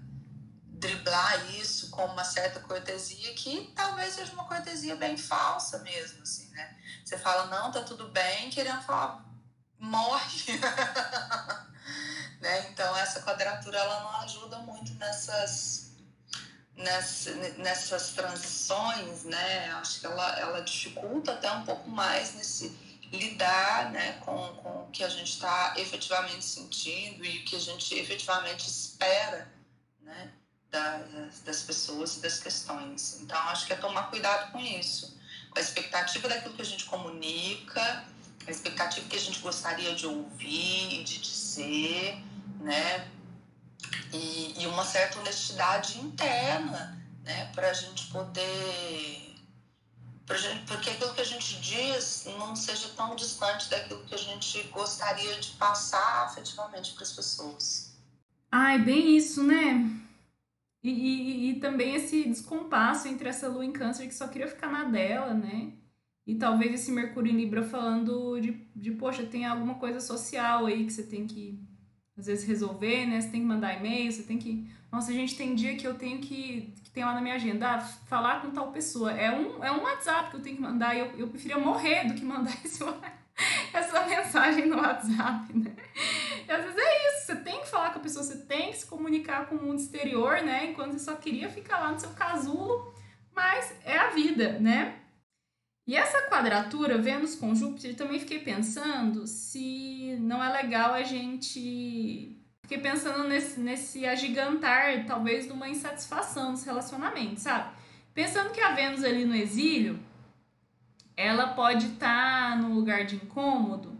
driblar 0.79 1.55
isso 1.55 1.78
como 1.89 2.13
uma 2.13 2.23
certa 2.23 2.59
cortesia 2.61 3.33
que 3.33 3.71
talvez 3.75 4.13
seja 4.13 4.33
uma 4.33 4.45
cortesia 4.45 4.95
bem 4.95 5.17
falsa 5.17 5.79
mesmo, 5.79 6.23
assim, 6.23 6.49
né? 6.51 6.77
Você 7.03 7.17
fala, 7.17 7.47
não, 7.47 7.71
tá 7.71 7.81
tudo 7.81 8.09
bem, 8.09 8.49
querendo 8.49 8.81
falar, 8.81 9.25
morre. 9.77 10.59
né? 12.39 12.69
Então, 12.69 12.95
essa 12.97 13.21
quadratura, 13.21 13.77
ela 13.77 14.01
não 14.01 14.21
ajuda 14.21 14.59
muito 14.59 14.93
nessas, 14.95 15.91
nessas, 16.75 17.57
nessas 17.57 18.09
transições, 18.11 19.23
né? 19.23 19.71
Acho 19.73 19.99
que 19.99 20.05
ela, 20.05 20.39
ela 20.39 20.61
dificulta 20.61 21.33
até 21.33 21.51
um 21.51 21.65
pouco 21.65 21.89
mais 21.89 22.33
nesse 22.35 22.89
lidar 23.11 23.91
né, 23.91 24.13
com, 24.23 24.35
com 24.57 24.83
o 24.83 24.91
que 24.91 25.03
a 25.03 25.09
gente 25.09 25.33
está 25.33 25.73
efetivamente 25.77 26.45
sentindo 26.45 27.25
e 27.25 27.39
o 27.39 27.45
que 27.45 27.55
a 27.55 27.59
gente 27.59 27.95
efetivamente 27.95 28.69
espera 28.69 29.51
né, 30.01 30.31
das, 30.71 31.39
das 31.45 31.61
pessoas 31.63 32.17
e 32.17 32.21
das 32.21 32.39
questões. 32.39 33.19
Então, 33.21 33.37
acho 33.49 33.65
que 33.65 33.73
é 33.73 33.75
tomar 33.75 34.03
cuidado 34.03 34.51
com 34.51 34.59
isso, 34.59 35.17
com 35.49 35.59
a 35.59 35.61
expectativa 35.61 36.27
daquilo 36.27 36.53
que 36.53 36.61
a 36.61 36.65
gente 36.65 36.85
comunica, 36.85 38.05
a 38.47 38.51
expectativa 38.51 39.07
que 39.07 39.15
a 39.15 39.19
gente 39.19 39.39
gostaria 39.39 39.93
de 39.95 40.05
ouvir 40.05 40.99
e 40.99 41.03
de 41.03 41.19
dizer, 41.19 42.23
né? 42.61 43.07
E, 44.13 44.55
e 44.61 44.67
uma 44.67 44.83
certa 44.83 45.19
honestidade 45.19 45.99
interna, 45.99 47.01
né? 47.23 47.51
Para 47.53 47.69
a 47.69 47.73
gente 47.73 48.07
poder 48.07 49.29
porque 50.67 50.91
aquilo 50.91 51.11
que 51.15 51.21
a 51.21 51.25
gente 51.25 51.59
diz 51.59 52.27
não 52.37 52.55
seja 52.55 52.89
tão 52.89 53.15
distante 53.15 53.67
daquilo 53.67 54.03
que 54.03 54.13
a 54.13 54.17
gente 54.17 54.61
gostaria 54.71 55.39
de 55.39 55.49
passar 55.51 56.25
afetivamente 56.25 56.93
para 56.93 57.01
as 57.01 57.11
pessoas. 57.11 57.95
Ai, 58.51 58.77
bem 58.77 59.17
isso, 59.17 59.41
né? 59.41 59.99
E, 60.81 60.89
e, 60.89 61.49
e, 61.49 61.59
também 61.59 61.95
esse 61.95 62.23
descompasso 62.23 63.07
entre 63.07 63.27
essa 63.27 63.49
lua 63.49 63.65
em 63.65 63.71
câncer 63.71 64.07
que 64.07 64.13
só 64.13 64.27
queria 64.27 64.47
ficar 64.47 64.71
na 64.71 64.85
dela, 64.85 65.33
né? 65.33 65.73
E 66.25 66.35
talvez 66.35 66.73
esse 66.73 66.91
Mercúrio 66.91 67.31
em 67.31 67.35
Libra 67.35 67.63
falando 67.63 68.39
de, 68.39 68.51
de 68.75 68.91
poxa, 68.91 69.23
tem 69.23 69.45
alguma 69.45 69.75
coisa 69.75 69.99
social 69.99 70.65
aí 70.65 70.85
que 70.85 70.93
você 70.93 71.03
tem 71.03 71.27
que, 71.27 71.59
às 72.17 72.27
vezes, 72.27 72.47
resolver, 72.47 73.05
né? 73.07 73.19
Você 73.19 73.29
tem 73.29 73.41
que 73.41 73.47
mandar 73.47 73.77
e-mail, 73.77 74.11
você 74.11 74.23
tem 74.23 74.37
que 74.37 74.69
nossa, 74.91 75.13
gente, 75.13 75.35
tem 75.35 75.53
dia 75.53 75.75
que 75.75 75.85
eu 75.85 75.93
tenho 75.93 76.19
que, 76.19 76.73
que 76.83 76.89
tem 76.89 77.05
lá 77.05 77.13
na 77.13 77.21
minha 77.21 77.35
agenda, 77.35 77.75
ah, 77.75 77.79
falar 77.79 78.41
com 78.41 78.49
tal 78.49 78.71
pessoa. 78.71 79.11
É 79.11 79.31
um, 79.31 79.63
é 79.63 79.71
um 79.71 79.83
WhatsApp 79.83 80.31
que 80.31 80.37
eu 80.37 80.41
tenho 80.41 80.55
que 80.55 80.61
mandar 80.61 80.95
e 80.95 80.99
eu, 80.99 81.05
eu 81.17 81.27
preferia 81.27 81.59
morrer 81.59 82.07
do 82.07 82.15
que 82.15 82.25
mandar 82.25 82.53
esse, 82.65 82.83
essa 83.73 84.05
mensagem 84.05 84.67
no 84.67 84.77
WhatsApp, 84.77 85.57
né? 85.57 85.75
E 86.47 86.51
às 86.51 86.63
vezes 86.63 86.77
é 86.77 87.07
isso, 87.07 87.25
você 87.25 87.35
tem 87.37 87.61
que 87.61 87.69
falar 87.69 87.91
com 87.91 87.99
a 87.99 88.01
pessoa, 88.01 88.23
você 88.23 88.37
tem 88.37 88.71
que 88.71 88.77
se 88.77 88.85
comunicar 88.85 89.47
com 89.47 89.55
o 89.55 89.63
mundo 89.63 89.79
exterior, 89.79 90.41
né? 90.41 90.65
Enquanto 90.65 90.93
você 90.93 90.99
só 90.99 91.15
queria 91.15 91.49
ficar 91.49 91.79
lá 91.79 91.91
no 91.91 91.99
seu 91.99 92.11
casulo, 92.11 92.93
mas 93.35 93.73
é 93.85 93.97
a 93.97 94.09
vida, 94.09 94.59
né? 94.59 94.95
E 95.87 95.95
essa 95.95 96.29
quadratura, 96.29 96.99
Vênus 96.99 97.35
com 97.35 97.55
Júpiter, 97.55 97.95
também 97.95 98.19
fiquei 98.19 98.39
pensando 98.39 99.25
se 99.25 100.15
não 100.19 100.43
é 100.43 100.51
legal 100.51 100.93
a 100.93 101.01
gente 101.01 102.39
Fiquei 102.69 102.83
pensando 102.83 103.27
nesse, 103.27 103.59
nesse 103.59 104.05
agigantar, 104.05 105.03
talvez, 105.07 105.47
de 105.47 105.51
uma 105.51 105.67
insatisfação 105.67 106.51
nos 106.51 106.63
relacionamentos, 106.63 107.41
sabe? 107.41 107.73
Pensando 108.13 108.51
que 108.51 108.61
a 108.61 108.73
Vênus 108.73 109.03
ali 109.03 109.25
no 109.25 109.33
exílio, 109.33 109.99
ela 111.19 111.47
pode 111.47 111.87
estar 111.87 112.51
tá 112.51 112.55
no 112.55 112.73
lugar 112.73 113.05
de 113.05 113.17
incômodo 113.17 113.99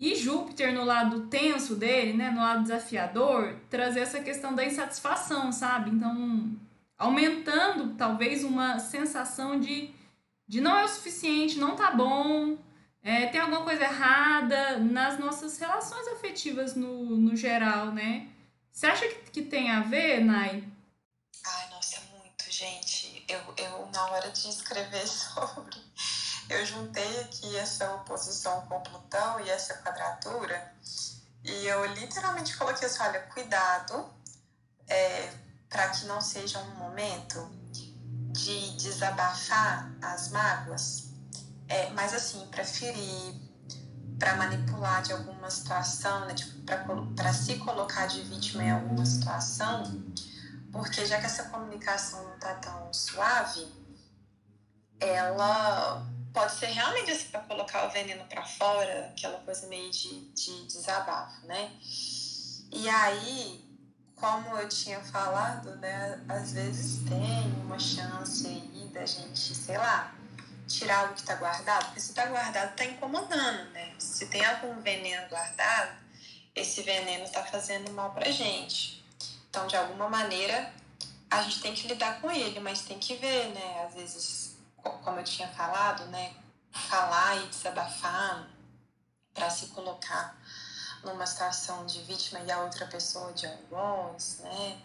e 0.00 0.14
Júpiter 0.14 0.72
no 0.72 0.82
lado 0.82 1.26
tenso 1.26 1.74
dele, 1.74 2.14
né, 2.14 2.30
no 2.30 2.40
lado 2.40 2.62
desafiador, 2.62 3.54
trazer 3.68 4.00
essa 4.00 4.20
questão 4.20 4.54
da 4.54 4.64
insatisfação, 4.64 5.52
sabe? 5.52 5.90
Então, 5.90 6.56
aumentando 6.96 7.94
talvez 7.96 8.44
uma 8.44 8.78
sensação 8.78 9.60
de, 9.60 9.90
de 10.46 10.60
não 10.60 10.74
é 10.74 10.84
o 10.84 10.88
suficiente, 10.88 11.58
não 11.58 11.76
tá 11.76 11.90
bom, 11.90 12.56
é, 13.02 13.26
tem 13.26 13.40
alguma 13.42 13.62
coisa 13.62 13.84
errada 13.84 14.78
nas 14.78 15.18
nossas 15.18 15.58
relações 15.58 16.08
afetivas 16.08 16.74
no, 16.74 17.16
no 17.16 17.36
geral, 17.36 17.92
né? 17.92 18.28
Você 18.72 18.86
acha 18.86 19.06
que, 19.06 19.30
que 19.32 19.42
tem 19.42 19.70
a 19.70 19.80
ver, 19.80 20.24
Nai? 20.24 20.64
Ai, 21.46 21.70
nossa, 21.70 22.00
muito, 22.16 22.50
gente. 22.50 23.24
Eu, 23.28 23.40
eu, 23.56 23.88
na 23.92 24.06
hora 24.06 24.30
de 24.30 24.48
escrever 24.48 25.04
sobre, 25.08 25.76
eu 26.48 26.64
juntei 26.66 27.20
aqui 27.20 27.56
essa 27.56 27.94
oposição 27.94 28.62
com 28.62 28.80
Plutão 28.80 29.40
e 29.40 29.50
essa 29.50 29.74
quadratura, 29.74 30.72
e 31.44 31.66
eu 31.66 31.84
literalmente 31.94 32.56
coloquei 32.56 32.86
assim: 32.86 33.02
olha, 33.02 33.20
cuidado 33.20 34.12
é, 34.86 35.30
para 35.68 35.88
que 35.90 36.06
não 36.06 36.20
seja 36.20 36.58
um 36.60 36.74
momento 36.76 37.48
de 38.32 38.76
desabafar 38.76 39.90
as 40.02 40.28
mágoas 40.28 41.08
é, 41.68 41.90
mas 41.90 42.14
assim, 42.14 42.46
para 42.46 42.64
ferir, 42.64 43.34
para 44.18 44.36
manipular 44.36 45.02
de 45.02 45.12
alguma 45.12 45.50
situação, 45.50 46.24
né? 46.24 46.34
Tipo, 46.34 46.62
para 47.14 47.32
se 47.32 47.56
colocar 47.58 48.06
de 48.06 48.22
vítima 48.22 48.64
em 48.64 48.70
alguma 48.70 49.04
situação, 49.04 50.02
porque 50.72 51.04
já 51.04 51.20
que 51.20 51.26
essa 51.26 51.44
comunicação 51.44 52.24
não 52.24 52.38
tá 52.38 52.54
tão 52.54 52.92
suave, 52.92 53.66
ela 54.98 56.06
pode 56.38 56.54
ser 56.54 56.66
realmente 56.66 57.10
assim 57.10 57.30
para 57.30 57.40
colocar 57.40 57.88
o 57.88 57.90
veneno 57.90 58.24
para 58.26 58.44
fora, 58.44 59.12
aquela 59.12 59.38
coisa 59.40 59.66
meio 59.66 59.90
de, 59.90 60.20
de 60.30 60.66
desabafo, 60.66 61.44
né? 61.48 61.72
E 62.70 62.88
aí, 62.88 63.64
como 64.14 64.56
eu 64.56 64.68
tinha 64.68 65.00
falado, 65.00 65.74
né, 65.78 66.24
às 66.28 66.52
vezes 66.52 67.02
tem 67.08 67.52
uma 67.60 67.76
chance 67.76 68.46
aí 68.46 68.88
da 68.94 69.04
gente, 69.04 69.52
sei 69.52 69.76
lá, 69.76 70.14
tirar 70.68 71.00
algo 71.00 71.14
que 71.14 71.22
está 71.22 71.34
guardado, 71.34 71.86
porque 71.86 72.00
se 72.00 72.10
está 72.10 72.26
guardado 72.26 72.70
está 72.70 72.84
incomodando, 72.84 73.70
né? 73.72 73.96
Se 73.98 74.26
tem 74.26 74.44
algum 74.44 74.80
veneno 74.80 75.28
guardado, 75.28 75.98
esse 76.54 76.82
veneno 76.82 77.24
está 77.24 77.44
fazendo 77.44 77.90
mal 77.92 78.12
para 78.12 78.30
gente. 78.30 79.04
Então, 79.50 79.66
de 79.66 79.76
alguma 79.76 80.08
maneira, 80.08 80.72
a 81.28 81.42
gente 81.42 81.60
tem 81.60 81.74
que 81.74 81.88
lidar 81.88 82.20
com 82.20 82.30
ele, 82.30 82.60
mas 82.60 82.82
tem 82.82 82.96
que 82.96 83.16
ver, 83.16 83.48
né? 83.48 83.86
Às 83.88 83.94
vezes, 83.94 84.47
como 84.82 85.18
eu 85.20 85.24
tinha 85.24 85.48
falado, 85.48 86.04
né? 86.06 86.32
Falar 86.70 87.36
e 87.36 87.48
desabafar 87.48 88.48
para 89.34 89.50
se 89.50 89.68
colocar 89.68 90.36
numa 91.04 91.26
situação 91.26 91.86
de 91.86 92.00
vítima 92.02 92.40
e 92.40 92.50
a 92.50 92.62
outra 92.62 92.86
pessoa 92.86 93.32
de 93.32 93.46
algoz, 93.46 94.40
né? 94.42 94.78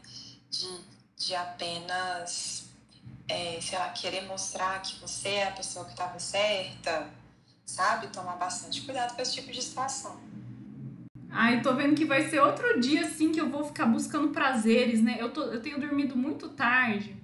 De, 0.49 0.81
de 1.17 1.35
apenas 1.35 2.69
é, 3.27 3.59
sei 3.61 3.77
lá, 3.77 3.89
querer 3.89 4.23
mostrar 4.27 4.81
que 4.81 4.99
você 4.99 5.29
é 5.29 5.47
a 5.47 5.51
pessoa 5.51 5.85
que 5.85 5.91
estava 5.91 6.19
certa, 6.19 7.09
sabe? 7.65 8.07
Tomar 8.07 8.35
bastante 8.35 8.81
cuidado 8.81 9.15
com 9.15 9.21
esse 9.21 9.33
tipo 9.33 9.51
de 9.51 9.61
situação. 9.61 10.19
Ai, 11.29 11.61
tô 11.61 11.73
vendo 11.73 11.95
que 11.95 12.05
vai 12.05 12.29
ser 12.29 12.39
outro 12.39 12.79
dia 12.79 13.07
assim 13.07 13.31
que 13.31 13.41
eu 13.41 13.49
vou 13.49 13.63
ficar 13.63 13.87
buscando 13.87 14.29
prazeres, 14.29 15.01
né? 15.01 15.17
Eu, 15.19 15.31
tô, 15.31 15.41
eu 15.43 15.61
tenho 15.61 15.79
dormido 15.79 16.15
muito 16.15 16.49
tarde, 16.49 17.15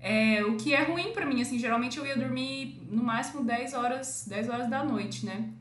é, 0.00 0.44
o 0.44 0.56
que 0.56 0.74
é 0.74 0.82
ruim 0.82 1.12
para 1.12 1.26
mim, 1.26 1.40
assim, 1.40 1.58
geralmente 1.58 1.98
eu 1.98 2.06
ia 2.06 2.16
dormir 2.16 2.80
no 2.90 3.02
máximo 3.02 3.42
10 3.42 3.74
horas, 3.74 4.24
10 4.28 4.48
horas 4.48 4.68
da 4.68 4.84
noite, 4.84 5.24
né? 5.24 5.52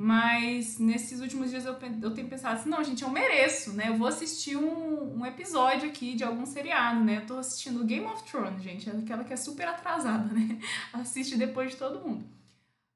Mas 0.00 0.78
nesses 0.78 1.20
últimos 1.20 1.50
dias 1.50 1.64
eu, 1.64 1.76
eu 2.02 2.14
tenho 2.14 2.28
pensado 2.28 2.54
assim, 2.54 2.68
não, 2.68 2.84
gente, 2.84 3.02
eu 3.02 3.10
mereço, 3.10 3.72
né? 3.72 3.88
Eu 3.88 3.96
vou 3.96 4.06
assistir 4.06 4.56
um, 4.56 5.18
um 5.18 5.26
episódio 5.26 5.88
aqui 5.88 6.14
de 6.14 6.22
algum 6.22 6.46
seriado, 6.46 7.02
né? 7.02 7.16
Eu 7.16 7.26
tô 7.26 7.36
assistindo 7.38 7.84
Game 7.84 8.06
of 8.06 8.22
Thrones, 8.22 8.62
gente, 8.62 8.88
aquela 8.88 9.24
que 9.24 9.32
é 9.32 9.36
super 9.36 9.66
atrasada, 9.66 10.30
né? 10.32 10.60
Assiste 10.92 11.36
depois 11.36 11.72
de 11.72 11.78
todo 11.78 12.06
mundo. 12.06 12.24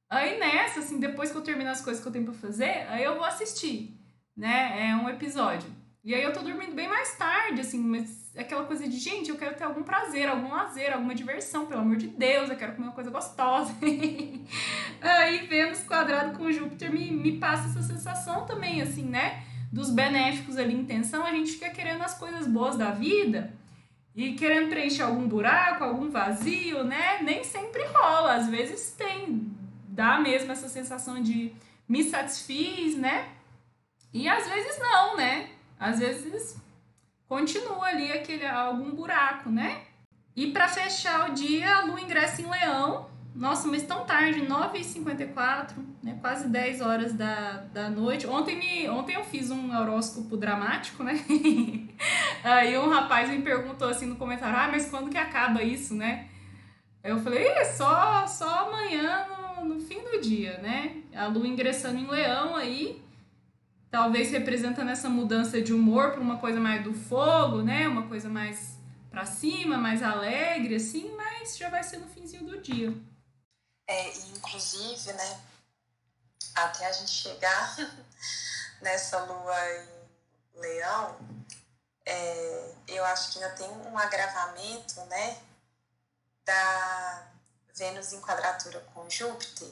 Aí 0.08 0.38
nessa, 0.38 0.78
assim, 0.78 1.00
depois 1.00 1.32
que 1.32 1.36
eu 1.36 1.42
terminar 1.42 1.72
as 1.72 1.80
coisas 1.80 2.00
que 2.00 2.06
eu 2.06 2.12
tenho 2.12 2.24
pra 2.24 2.34
fazer, 2.34 2.86
aí 2.88 3.02
eu 3.02 3.16
vou 3.16 3.24
assistir, 3.24 3.98
né? 4.36 4.90
É 4.90 4.94
um 4.94 5.08
episódio. 5.08 5.68
E 6.04 6.16
aí 6.16 6.22
eu 6.22 6.32
tô 6.32 6.40
dormindo 6.40 6.74
bem 6.74 6.88
mais 6.88 7.16
tarde, 7.16 7.60
assim, 7.60 7.78
mas 7.78 8.32
aquela 8.36 8.64
coisa 8.64 8.88
de, 8.88 8.98
gente, 8.98 9.30
eu 9.30 9.36
quero 9.36 9.54
ter 9.54 9.62
algum 9.62 9.84
prazer, 9.84 10.28
algum 10.28 10.48
lazer, 10.48 10.92
alguma 10.92 11.14
diversão, 11.14 11.66
pelo 11.66 11.80
amor 11.80 11.96
de 11.96 12.08
Deus, 12.08 12.50
eu 12.50 12.56
quero 12.56 12.72
comer 12.72 12.88
uma 12.88 12.94
coisa 12.94 13.08
gostosa. 13.08 13.72
aí 15.00 15.46
Vênus 15.46 15.84
quadrado 15.84 16.36
com 16.36 16.50
Júpiter 16.50 16.92
me, 16.92 17.08
me 17.12 17.38
passa 17.38 17.68
essa 17.68 17.82
sensação 17.82 18.44
também, 18.46 18.82
assim, 18.82 19.04
né? 19.04 19.44
Dos 19.70 19.90
benéficos 19.90 20.56
ali 20.56 20.74
em 20.74 20.84
tensão, 20.84 21.24
a 21.24 21.30
gente 21.30 21.52
fica 21.52 21.70
querendo 21.70 22.02
as 22.02 22.18
coisas 22.18 22.48
boas 22.48 22.76
da 22.76 22.90
vida 22.90 23.52
e 24.14 24.32
querendo 24.32 24.70
preencher 24.70 25.02
algum 25.02 25.28
buraco, 25.28 25.84
algum 25.84 26.10
vazio, 26.10 26.82
né? 26.82 27.22
Nem 27.22 27.44
sempre 27.44 27.84
rola, 27.84 28.34
às 28.34 28.48
vezes 28.48 28.90
tem, 28.98 29.52
dá 29.86 30.18
mesmo 30.18 30.50
essa 30.50 30.68
sensação 30.68 31.22
de 31.22 31.52
me 31.88 32.02
satisfiz, 32.02 32.96
né? 32.96 33.28
E 34.12 34.28
às 34.28 34.48
vezes 34.48 34.80
não, 34.80 35.16
né? 35.16 35.51
Às 35.82 35.98
vezes 35.98 36.56
continua 37.28 37.86
ali 37.86 38.12
aquele 38.12 38.46
algum 38.46 38.94
buraco, 38.94 39.50
né? 39.50 39.82
E 40.36 40.52
para 40.52 40.68
fechar 40.68 41.28
o 41.28 41.34
dia, 41.34 41.76
a 41.76 41.84
lua 41.84 42.00
ingressa 42.00 42.40
em 42.40 42.48
Leão, 42.48 43.10
Nossa, 43.34 43.66
mas 43.66 43.82
tão 43.82 44.04
tarde, 44.04 44.46
9h54, 44.46 45.72
né? 46.02 46.18
Quase 46.20 46.48
10 46.48 46.82
horas 46.82 47.14
da, 47.14 47.64
da 47.72 47.88
noite. 47.88 48.26
Ontem, 48.26 48.56
me, 48.56 48.88
ontem 48.90 49.16
eu 49.16 49.24
fiz 49.24 49.50
um 49.50 49.74
horóscopo 49.74 50.36
dramático, 50.36 51.02
né? 51.02 51.14
Aí 52.44 52.78
um 52.78 52.90
rapaz 52.90 53.30
me 53.30 53.40
perguntou 53.40 53.88
assim 53.88 54.06
no 54.06 54.16
comentário, 54.16 54.56
ah, 54.56 54.68
mas 54.70 54.90
quando 54.90 55.10
que 55.10 55.18
acaba 55.18 55.62
isso, 55.62 55.94
né? 55.94 56.28
Eu 57.02 57.18
falei, 57.18 57.48
é 57.48 57.64
só, 57.64 58.26
só 58.26 58.68
amanhã 58.68 59.26
no, 59.56 59.74
no 59.74 59.80
fim 59.80 60.00
do 60.02 60.20
dia, 60.20 60.58
né? 60.58 61.02
A 61.14 61.26
lua 61.26 61.48
ingressando 61.48 61.98
em 61.98 62.06
leão 62.06 62.54
aí, 62.54 63.02
talvez 63.92 64.30
representando 64.30 64.88
essa 64.88 65.10
mudança 65.10 65.60
de 65.60 65.74
humor 65.74 66.12
para 66.12 66.20
uma 66.20 66.38
coisa 66.38 66.58
mais 66.58 66.82
do 66.82 66.94
fogo, 66.94 67.60
né? 67.60 67.86
Uma 67.86 68.08
coisa 68.08 68.26
mais 68.26 68.78
para 69.10 69.26
cima, 69.26 69.76
mais 69.76 70.02
alegre, 70.02 70.76
assim, 70.76 71.14
mas 71.14 71.58
já 71.58 71.68
vai 71.68 71.84
ser 71.84 71.98
no 71.98 72.08
finzinho 72.08 72.44
do 72.44 72.58
dia. 72.58 72.90
É, 73.86 74.08
inclusive, 74.34 75.12
né, 75.12 75.40
até 76.54 76.86
a 76.86 76.92
gente 76.92 77.10
chegar 77.10 77.76
nessa 78.80 79.22
lua 79.24 79.54
em 80.54 80.60
leão, 80.60 81.18
é, 82.06 82.74
eu 82.88 83.04
acho 83.04 83.32
que 83.32 83.44
ainda 83.44 83.54
tem 83.54 83.68
um 83.68 83.98
agravamento, 83.98 85.02
né, 85.10 85.36
da 86.46 87.26
Vênus 87.76 88.14
em 88.14 88.20
quadratura 88.22 88.80
com 88.94 89.10
Júpiter, 89.10 89.68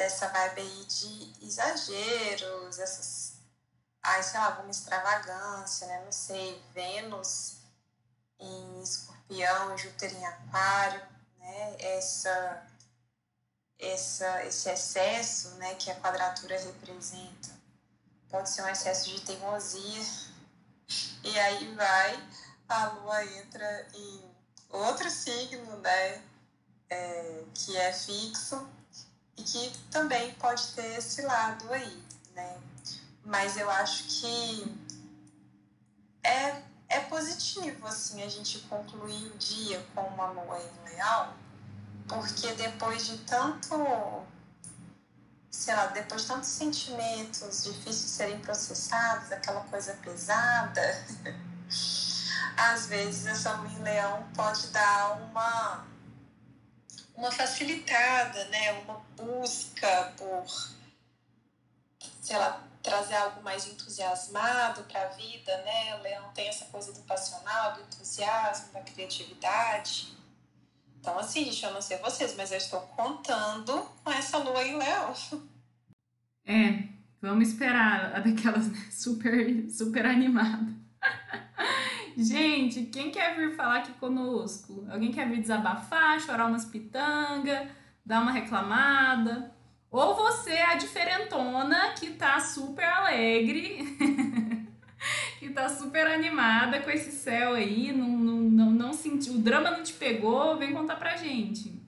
dessa 0.00 0.28
vibe 0.28 0.62
aí 0.62 0.84
de 0.86 1.46
exageros, 1.46 2.78
essas, 2.78 3.34
ai, 4.02 4.22
sei 4.22 4.40
lá, 4.40 4.46
alguma 4.46 4.70
extravagância, 4.70 5.86
né, 5.86 6.02
não 6.02 6.10
sei, 6.10 6.58
Vênus 6.72 7.58
em 8.38 8.82
escorpião, 8.82 9.76
Júpiter 9.76 10.16
em 10.16 10.24
aquário, 10.24 11.02
né, 11.38 11.76
essa, 11.80 12.66
essa, 13.78 14.42
esse 14.46 14.70
excesso 14.70 15.50
né, 15.56 15.74
que 15.74 15.90
a 15.90 16.00
quadratura 16.00 16.58
representa. 16.58 17.50
Pode 18.30 18.48
ser 18.48 18.62
um 18.62 18.68
excesso 18.68 19.10
de 19.10 19.20
teimosia, 19.20 20.02
e 21.24 21.38
aí 21.40 21.74
vai, 21.74 22.28
a 22.70 22.86
lua 22.86 23.22
entra 23.36 23.86
em 23.92 24.34
outro 24.70 25.10
signo, 25.10 25.76
né, 25.76 26.22
é, 26.88 27.44
que 27.54 27.76
é 27.76 27.92
fixo, 27.92 28.66
e 29.40 29.42
que 29.42 29.78
também 29.90 30.32
pode 30.34 30.68
ter 30.72 30.98
esse 30.98 31.22
lado 31.22 31.72
aí, 31.72 32.04
né, 32.34 32.58
mas 33.24 33.56
eu 33.56 33.70
acho 33.70 34.04
que 34.04 34.76
é 36.22 36.62
é 36.90 36.98
positivo, 36.98 37.86
assim, 37.86 38.20
a 38.20 38.28
gente 38.28 38.58
concluir 38.62 39.26
o 39.28 39.38
dia 39.38 39.80
com 39.94 40.00
uma 40.02 40.26
lua 40.30 40.58
em 40.58 40.90
leão, 40.90 41.32
porque 42.08 42.52
depois 42.54 43.06
de 43.06 43.18
tanto, 43.18 44.26
sei 45.48 45.74
lá, 45.76 45.86
depois 45.86 46.22
de 46.22 46.28
tantos 46.28 46.48
sentimentos 46.48 47.62
difíceis 47.62 48.02
de 48.02 48.08
serem 48.08 48.40
processados, 48.40 49.30
aquela 49.30 49.60
coisa 49.60 49.94
pesada, 50.02 50.82
às 52.58 52.86
vezes 52.86 53.26
essa 53.26 53.52
lua 53.52 53.70
em 53.70 53.82
leão 53.84 54.26
pode 54.34 54.66
dar 54.68 55.12
uma, 55.22 55.86
uma 57.20 57.30
facilitada, 57.30 58.46
né, 58.46 58.72
uma 58.72 58.94
busca 59.14 60.12
por, 60.16 60.44
sei 62.22 62.36
lá, 62.36 62.66
trazer 62.82 63.14
algo 63.14 63.42
mais 63.42 63.66
entusiasmado 63.66 64.82
para 64.84 65.02
a 65.02 65.08
vida, 65.08 65.54
né? 65.58 65.96
O 65.96 66.02
leão 66.02 66.30
tem 66.32 66.48
essa 66.48 66.64
coisa 66.66 66.92
do 66.94 67.00
passional, 67.02 67.74
do 67.74 67.82
entusiasmo, 67.82 68.72
da 68.72 68.80
criatividade. 68.80 70.16
Então, 70.98 71.18
assim, 71.18 71.44
gente, 71.44 71.62
eu 71.62 71.74
não 71.74 71.82
sei 71.82 71.98
vocês, 71.98 72.34
mas 72.36 72.52
eu 72.52 72.58
estou 72.58 72.80
contando 72.80 73.86
com 74.02 74.10
essa 74.10 74.38
lua 74.38 74.64
em 74.64 74.78
leão. 74.78 75.14
É, 76.46 76.84
vamos 77.20 77.48
esperar 77.50 78.16
a 78.16 78.20
daquelas 78.20 78.64
super, 78.90 79.68
super 79.70 80.06
animada. 80.06 80.72
Gente, 82.16 82.84
quem 82.84 83.10
quer 83.10 83.36
vir 83.36 83.54
falar 83.54 83.78
aqui 83.78 83.92
conosco? 83.94 84.86
Alguém 84.90 85.12
quer 85.12 85.28
vir 85.28 85.40
desabafar, 85.40 86.20
chorar 86.20 86.46
umas 86.46 86.64
pitangas, 86.64 87.68
dar 88.04 88.22
uma 88.22 88.32
reclamada? 88.32 89.54
Ou 89.90 90.14
você 90.14 90.50
é 90.50 90.66
a 90.66 90.76
diferentona 90.76 91.94
que 91.98 92.10
tá 92.10 92.38
super 92.38 92.84
alegre, 92.84 93.96
que 95.40 95.50
tá 95.50 95.68
super 95.68 96.06
animada 96.06 96.80
com 96.80 96.90
esse 96.90 97.10
céu 97.10 97.54
aí, 97.54 97.92
não, 97.92 98.08
não, 98.08 98.36
não, 98.36 98.70
não 98.70 98.92
sentiu, 98.92 99.34
o 99.34 99.38
drama 99.38 99.70
não 99.70 99.82
te 99.82 99.92
pegou, 99.94 100.56
vem 100.56 100.72
contar 100.72 100.96
pra 100.96 101.16
gente. 101.16 101.80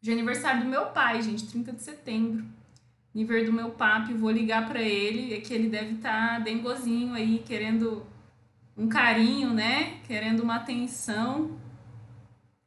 Hoje 0.00 0.10
é 0.10 0.14
aniversário 0.14 0.62
do 0.62 0.68
meu 0.68 0.86
pai, 0.86 1.20
gente, 1.20 1.46
30 1.46 1.72
de 1.72 1.82
setembro. 1.82 2.46
Nível 3.14 3.44
do 3.44 3.52
meu 3.52 3.70
papo, 3.70 4.16
vou 4.16 4.30
ligar 4.30 4.68
para 4.68 4.80
ele, 4.80 5.34
é 5.34 5.40
que 5.40 5.52
ele 5.52 5.68
deve 5.68 5.96
estar 5.96 6.34
tá 6.34 6.38
dengozinho 6.38 7.14
aí, 7.14 7.42
querendo 7.44 8.06
um 8.78 8.88
carinho, 8.88 9.52
né? 9.52 10.00
Querendo 10.06 10.40
uma 10.40 10.56
atenção. 10.56 11.58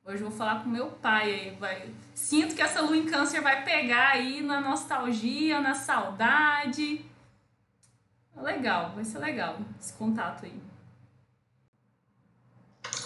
Hoje 0.04 0.22
eu 0.22 0.30
vou 0.30 0.38
falar 0.38 0.62
com 0.62 0.70
meu 0.70 0.92
pai 0.92 1.32
aí, 1.32 1.56
vai. 1.56 1.94
Sinto 2.14 2.54
que 2.54 2.62
essa 2.62 2.82
lua 2.82 2.98
em 2.98 3.06
câncer 3.06 3.40
vai 3.40 3.64
pegar 3.64 4.10
aí 4.10 4.42
na 4.42 4.60
nostalgia, 4.60 5.62
na 5.62 5.74
saudade. 5.74 7.06
Legal, 8.36 8.92
vai 8.92 9.06
ser 9.06 9.20
legal 9.20 9.58
esse 9.80 9.94
contato 9.94 10.46
aí. 10.46 10.62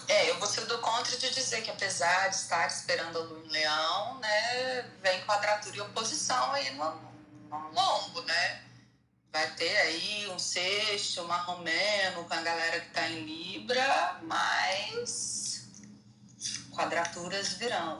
É, 0.07 0.29
eu 0.31 0.39
vou 0.39 0.47
ser 0.47 0.65
do 0.65 0.77
contra 0.79 1.15
de 1.17 1.29
dizer 1.31 1.61
que 1.61 1.69
apesar 1.69 2.29
de 2.29 2.35
estar 2.35 2.65
esperando 2.67 3.17
a 3.17 3.21
lua 3.21 3.43
em 3.45 3.49
leão, 3.49 4.19
né, 4.19 4.81
vem 5.01 5.21
quadratura 5.25 5.75
e 5.75 5.81
oposição 5.81 6.53
aí 6.53 6.73
no, 6.75 6.91
no 7.49 7.71
lombo, 7.71 8.21
né? 8.21 8.64
Vai 9.35 9.51
ter 9.55 9.77
aí 9.79 10.29
um 10.29 10.39
sexto, 10.39 11.21
uma 11.21 11.35
romeno 11.35 12.23
com 12.23 12.33
a 12.33 12.41
galera 12.41 12.79
que 12.79 12.89
tá 12.91 13.05
em 13.09 13.25
Libra, 13.25 14.21
mas 14.21 15.67
quadraturas 16.71 17.49
virão. 17.55 17.99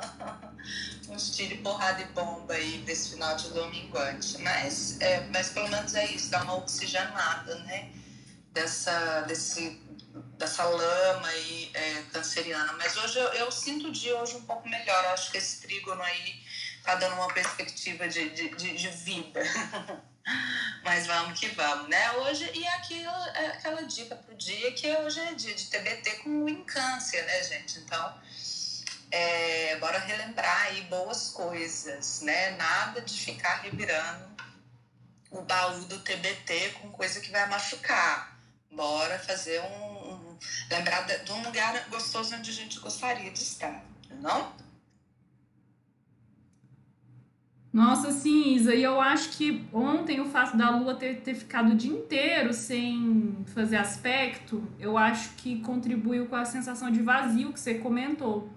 Uns 1.10 1.36
tiro, 1.36 1.58
porrada 1.58 2.00
e 2.00 2.06
bomba 2.06 2.54
aí 2.54 2.80
pra 2.82 2.92
esse 2.94 3.10
final 3.10 3.36
de 3.36 3.50
dominguante. 3.50 4.38
Mas, 4.38 4.98
é, 5.02 5.26
mas 5.26 5.50
pelo 5.50 5.68
menos 5.68 5.94
é 5.94 6.06
isso, 6.06 6.30
dá 6.30 6.42
uma 6.42 6.56
oxigenada, 6.56 7.56
né? 7.64 7.92
Dessa, 8.52 9.20
desse, 9.28 9.78
dessa 10.38 10.64
lama 10.64 11.28
aí 11.28 11.70
é, 11.74 12.02
canceriana. 12.14 12.72
Mas 12.78 12.96
hoje 12.96 13.18
eu, 13.18 13.28
eu, 13.34 13.52
sinto 13.52 13.88
o 13.88 13.92
dia 13.92 14.16
hoje 14.16 14.34
um 14.36 14.46
pouco 14.46 14.66
melhor. 14.66 15.04
Eu 15.04 15.10
acho 15.10 15.30
que 15.30 15.36
esse 15.36 15.60
trígono 15.60 16.00
aí 16.00 16.42
tá 16.82 16.94
dando 16.94 17.16
uma 17.16 17.28
perspectiva 17.28 18.08
de, 18.08 18.30
de, 18.30 18.48
de, 18.56 18.74
de 18.74 18.88
vida. 18.88 19.42
Mas 20.82 21.06
vamos 21.06 21.38
que 21.38 21.48
vamos, 21.48 21.88
né? 21.88 22.12
Hoje, 22.12 22.50
e 22.54 22.64
é 22.64 22.74
aquela 22.74 23.82
dica 23.82 24.16
pro 24.16 24.34
dia 24.34 24.72
que 24.72 24.88
hoje 24.96 25.20
é 25.20 25.34
dia 25.34 25.54
de 25.54 25.66
TBT 25.66 26.10
com 26.22 26.44
o 26.44 26.64
câncer, 26.64 27.24
né, 27.24 27.42
gente? 27.44 27.78
Então, 27.78 28.14
é, 29.10 29.76
bora 29.76 29.98
relembrar 29.98 30.62
aí 30.66 30.82
boas 30.82 31.30
coisas, 31.30 32.22
né? 32.22 32.50
Nada 32.56 33.00
de 33.00 33.20
ficar 33.20 33.62
revirando 33.62 34.36
o 35.30 35.42
baú 35.42 35.84
do 35.84 35.98
TBT 36.00 36.70
com 36.80 36.90
coisa 36.90 37.20
que 37.20 37.30
vai 37.30 37.48
machucar. 37.48 38.36
Bora 38.70 39.18
fazer 39.18 39.60
um. 39.60 40.12
um 40.12 40.38
lembrar 40.70 41.02
de 41.02 41.32
um 41.32 41.42
lugar 41.42 41.88
gostoso 41.88 42.34
onde 42.34 42.50
a 42.50 42.54
gente 42.54 42.78
gostaria 42.80 43.30
de 43.30 43.42
estar, 43.42 43.84
não? 44.10 44.65
Nossa, 47.76 48.10
sim, 48.10 48.54
Isa, 48.54 48.74
e 48.74 48.82
eu 48.82 48.98
acho 48.98 49.36
que 49.36 49.68
ontem 49.70 50.18
o 50.18 50.24
fato 50.24 50.56
da 50.56 50.70
Lua 50.70 50.94
ter, 50.94 51.20
ter 51.20 51.34
ficado 51.34 51.72
o 51.72 51.74
dia 51.74 51.92
inteiro 51.92 52.54
sem 52.54 53.36
fazer 53.48 53.76
aspecto, 53.76 54.66
eu 54.80 54.96
acho 54.96 55.34
que 55.36 55.60
contribuiu 55.60 56.24
com 56.24 56.36
a 56.36 56.46
sensação 56.46 56.90
de 56.90 57.02
vazio 57.02 57.52
que 57.52 57.60
você 57.60 57.74
comentou, 57.74 58.48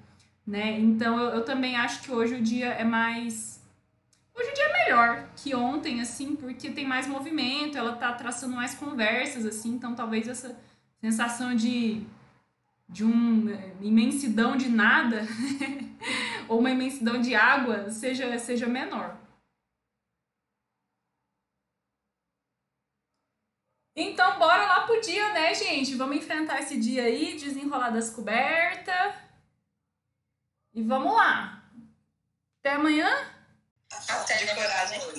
né? 0.48 0.80
Então 0.80 1.20
eu, 1.20 1.32
eu 1.32 1.44
também 1.44 1.76
acho 1.76 2.02
que 2.02 2.10
hoje 2.14 2.36
o 2.36 2.42
dia 2.42 2.68
é 2.68 2.86
mais. 2.86 3.62
Hoje 4.34 4.52
o 4.52 4.54
dia 4.54 4.64
é 4.64 4.86
melhor 4.86 5.30
que 5.36 5.54
ontem, 5.54 6.00
assim, 6.00 6.38
porque 6.38 6.70
tem 6.70 6.88
mais 6.88 7.06
movimento, 7.06 7.78
ela 7.78 7.98
tá 7.98 8.14
traçando 8.14 8.56
mais 8.56 8.74
conversas, 8.74 9.46
assim, 9.46 9.72
então 9.72 9.94
talvez 9.96 10.30
essa 10.30 10.58
sensação 11.02 11.54
de, 11.54 12.04
de 12.90 13.04
uma 13.04 13.54
imensidão 13.82 14.58
de 14.58 14.68
nada 14.68 15.22
ou 16.50 16.60
uma 16.60 16.72
imensidão 16.72 17.22
de 17.22 17.36
água 17.36 17.92
seja, 17.92 18.38
seja 18.40 18.66
menor. 18.66 19.16
Então, 23.96 24.40
bora 24.40 24.66
lá 24.66 24.88
pro 24.88 25.02
dia, 25.02 25.34
né, 25.34 25.54
gente? 25.54 25.96
Vamos 25.96 26.18
enfrentar 26.18 26.60
esse 26.60 26.80
dia 26.80 27.04
aí, 27.04 27.38
desenrolar 27.38 27.90
das 27.90 28.10
cobertas. 28.10 29.14
E 30.74 30.82
vamos 30.82 31.14
lá. 31.14 31.70
Até 32.60 32.74
amanhã? 32.74 33.10
Até 33.92 34.38
de 34.38 34.56
coragem. 34.56 35.00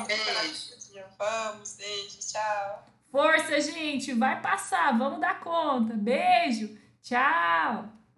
um 0.00 0.04
beijo. 0.04 0.74
Vamos, 1.16 1.74
beijo, 1.76 2.18
tchau. 2.18 2.93
Força, 3.14 3.60
gente, 3.60 4.12
vai 4.12 4.42
passar, 4.42 4.98
vamos 4.98 5.20
dar 5.20 5.38
conta. 5.38 5.94
Beijo, 5.94 6.76
tchau. 7.00 7.88